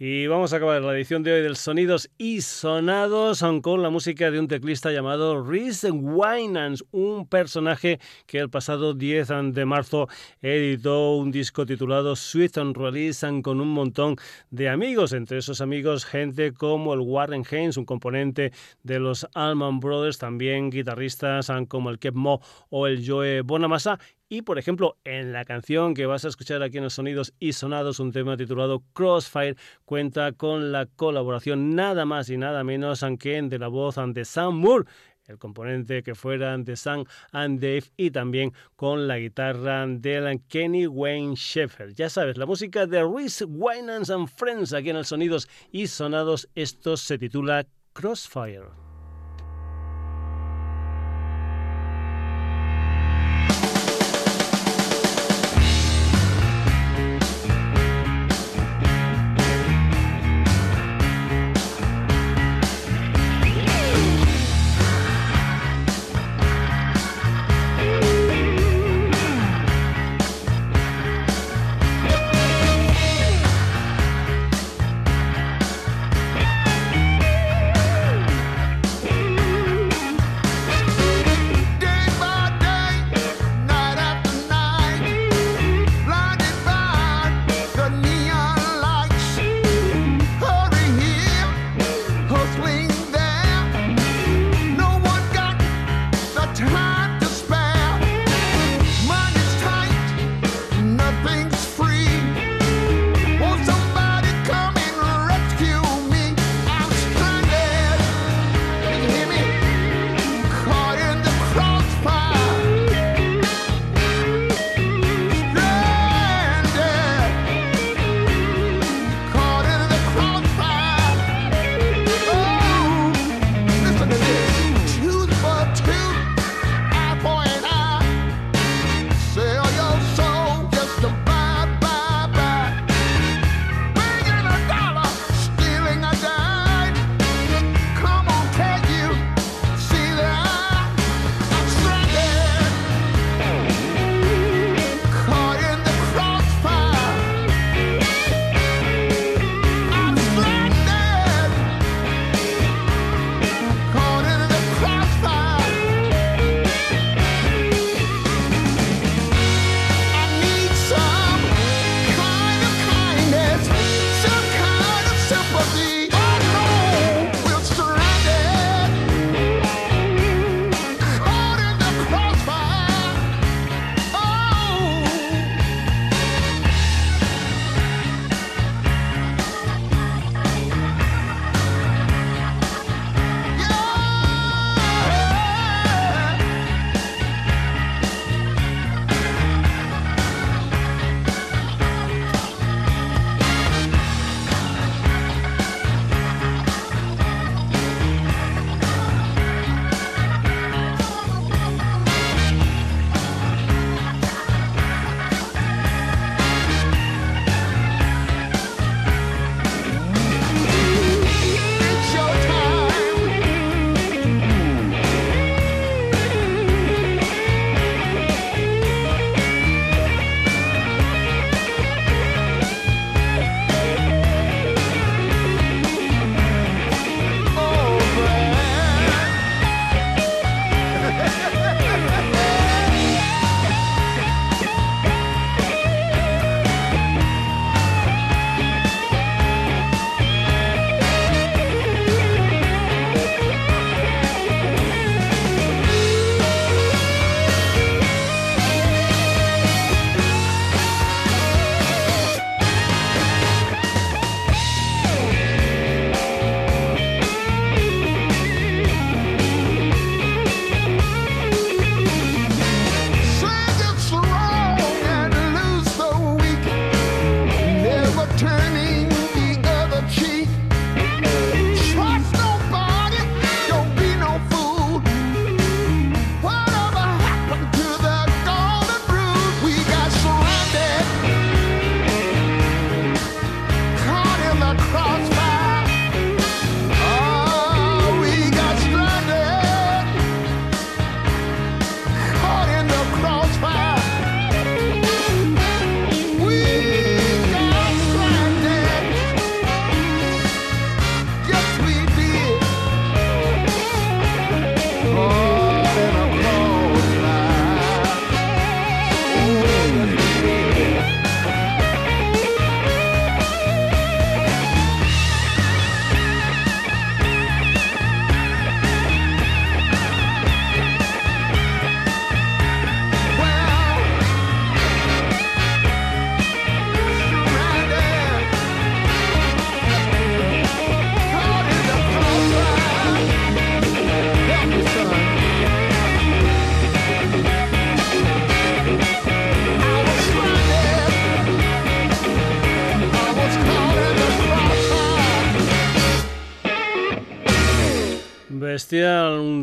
Y 0.00 0.28
vamos 0.28 0.52
a 0.52 0.58
acabar 0.58 0.80
la 0.80 0.94
edición 0.94 1.24
de 1.24 1.32
hoy 1.32 1.42
del 1.42 1.56
Sonidos 1.56 2.08
y 2.18 2.40
Sonados 2.40 3.44
con 3.62 3.82
la 3.82 3.90
música 3.90 4.30
de 4.30 4.38
un 4.38 4.46
teclista 4.46 4.92
llamado 4.92 5.42
Rhys 5.42 5.84
Winans, 5.90 6.84
un 6.92 7.26
personaje 7.26 7.98
que 8.26 8.38
el 8.38 8.48
pasado 8.48 8.94
10 8.94 9.28
de 9.54 9.64
marzo 9.64 10.06
editó 10.40 11.16
un 11.16 11.32
disco 11.32 11.66
titulado 11.66 12.14
Sweet 12.14 12.58
and 12.58 12.76
Release 12.76 13.26
con 13.42 13.60
un 13.60 13.70
montón 13.70 14.14
de 14.50 14.68
amigos, 14.68 15.12
entre 15.12 15.38
esos 15.38 15.60
amigos 15.60 16.04
gente 16.04 16.52
como 16.52 16.94
el 16.94 17.00
Warren 17.00 17.42
Haynes, 17.50 17.76
un 17.76 17.84
componente 17.84 18.52
de 18.84 19.00
los 19.00 19.26
Allman 19.34 19.80
Brothers, 19.80 20.18
también 20.18 20.70
guitarristas 20.70 21.50
como 21.66 21.90
el 21.90 21.98
Kev 21.98 22.14
Mo 22.14 22.40
o 22.70 22.86
el 22.86 23.04
Joe 23.04 23.40
Bonamassa 23.40 23.98
y 24.28 24.42
por 24.42 24.58
ejemplo, 24.58 24.96
en 25.04 25.32
la 25.32 25.44
canción 25.44 25.94
que 25.94 26.06
vas 26.06 26.24
a 26.24 26.28
escuchar 26.28 26.62
aquí 26.62 26.78
en 26.78 26.84
los 26.84 26.94
sonidos 26.94 27.32
y 27.38 27.52
sonados, 27.52 28.00
un 28.00 28.12
tema 28.12 28.36
titulado 28.36 28.82
Crossfire, 28.92 29.56
cuenta 29.84 30.32
con 30.32 30.72
la 30.72 30.86
colaboración 30.86 31.74
nada 31.74 32.04
más 32.04 32.28
y 32.30 32.36
nada 32.36 32.64
menos 32.64 33.04
que 33.18 33.42
de 33.42 33.58
la 33.58 33.68
voz 33.68 33.96
de 33.96 34.24
Sam 34.24 34.56
Moore 34.56 34.86
el 35.28 35.38
componente 35.38 36.02
que 36.02 36.14
fuera 36.14 36.56
de 36.56 36.74
Sam 36.74 37.04
and 37.32 37.60
Dave 37.60 37.84
y 37.96 38.10
también 38.10 38.52
con 38.76 39.06
la 39.06 39.18
guitarra 39.18 39.86
de 39.86 40.40
Kenny 40.48 40.86
Wayne 40.86 41.34
Sheffer. 41.36 41.94
Ya 41.94 42.08
sabes, 42.08 42.38
la 42.38 42.46
música 42.46 42.86
de 42.86 43.04
Reese 43.04 43.44
Winans 43.44 44.10
and 44.10 44.28
Friends 44.28 44.72
aquí 44.72 44.90
en 44.90 44.96
el 44.96 45.04
Sonidos 45.04 45.48
y 45.70 45.86
Sonados, 45.86 46.48
esto 46.54 46.96
se 46.96 47.18
titula 47.18 47.66
Crossfire. 47.92 48.87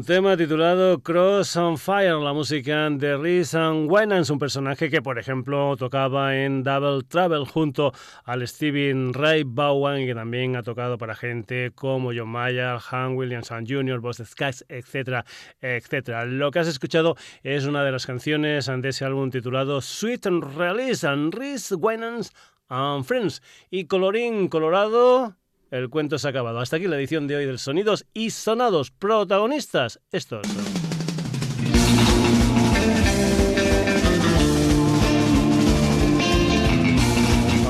Tema 0.06 0.38
titulado 0.38 1.02
Cross 1.02 1.56
on 1.58 1.80
Fire, 1.80 2.18
la 2.18 2.32
música 2.32 2.92
de 2.92 3.18
Rhys 3.18 3.56
Winans, 3.56 4.30
un 4.30 4.38
personaje 4.38 4.88
que, 4.92 5.02
por 5.02 5.18
ejemplo, 5.18 5.76
tocaba 5.78 6.38
en 6.38 6.62
Double 6.62 7.02
Travel 7.08 7.46
junto 7.46 7.92
al 8.24 8.48
Steven 8.48 9.16
Ray 9.16 9.42
Bowen 9.44 10.04
y 10.04 10.06
que 10.06 10.14
también 10.14 10.56
ha 10.58 10.62
tocado 10.62 11.00
para 11.00 11.16
gente 11.16 11.72
como 11.74 12.12
John 12.16 12.30
Mayer, 12.30 12.78
Han 12.92 13.16
Williamson 13.16 13.66
Jr., 13.68 14.00
Boss 14.00 14.22
Skies, 14.24 14.64
etcétera, 14.70 15.26
etcétera. 15.60 16.26
Lo 16.26 16.52
que 16.52 16.60
has 16.60 16.68
escuchado 16.68 17.16
es 17.42 17.66
una 17.66 17.84
de 17.84 17.92
las 17.92 18.06
canciones 18.06 18.68
de 18.68 18.90
ese 18.90 19.06
álbum 19.06 19.32
titulado 19.32 19.82
Sweet 19.82 20.28
Release, 20.56 21.08
and 21.08 21.34
Rhys 21.34 21.72
Winans 21.72 22.32
and 22.70 23.06
Friends. 23.06 23.42
Y 23.72 23.86
colorín 23.86 24.50
colorado 24.50 25.36
el 25.72 25.90
cuento 25.90 26.18
se 26.18 26.28
ha 26.28 26.30
acabado. 26.30 26.60
Hasta 26.60 26.78
aquí 26.78 26.88
la 26.88 26.98
edición 26.98 27.28
de 27.28 27.38
hoy 27.38 27.46
del 27.46 27.60
Sonidos 27.60 28.06
y 28.14 28.30
Sonados. 28.30 28.92
Protagonistas, 28.92 30.00
estos. 30.12 30.48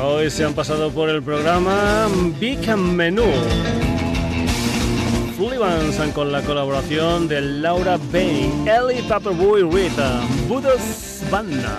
Hoy 0.03 0.29
se 0.29 0.45
han 0.45 0.53
pasado 0.53 0.91
por 0.91 1.09
el 1.09 1.23
programa 1.23 2.07
Big 2.39 2.67
Menú. 2.77 3.25
Flibbans 5.35 5.97
con 6.13 6.31
la 6.31 6.41
colaboración 6.41 7.27
de 7.27 7.41
Laura 7.41 7.97
Bain, 8.11 8.65
Ellie 8.67 9.03
Paperboy 9.03 9.63
Rita, 9.63 10.21
Buddha's 10.47 11.21
Banda. 11.29 11.77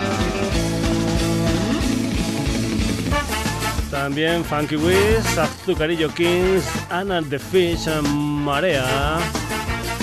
También 3.97 4.45
Funky 4.45 4.77
Wiz, 4.77 5.39
Azucarillo 5.39 6.11
Kings, 6.15 6.65
Anna 6.91 7.23
the 7.23 7.39
Fish, 7.39 7.87
Marea, 8.03 9.17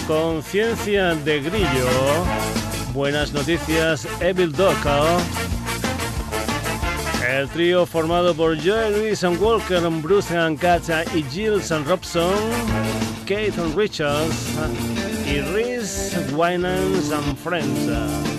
Conciencia 0.08 1.14
de 1.14 1.40
Grillo, 1.40 2.26
Buenas 2.92 3.32
Noticias, 3.34 4.08
Evil 4.20 4.52
Docker, 4.52 5.22
el 7.30 7.48
trío 7.50 7.86
formado 7.86 8.34
por 8.34 8.58
Joe 8.58 8.90
Luis 8.90 9.24
and 9.24 9.40
Walker, 9.40 9.88
Bruce 10.02 10.36
and 10.36 10.60
y 11.14 11.24
Jill 11.32 11.62
and 11.70 11.88
Robson, 11.88 12.34
Kate 13.28 13.54
and 13.60 13.78
Richards 13.78 14.56
y 15.28 15.40
Reese 15.54 16.18
Winans 16.36 17.12
and 17.12 17.38
Friends. 17.38 18.34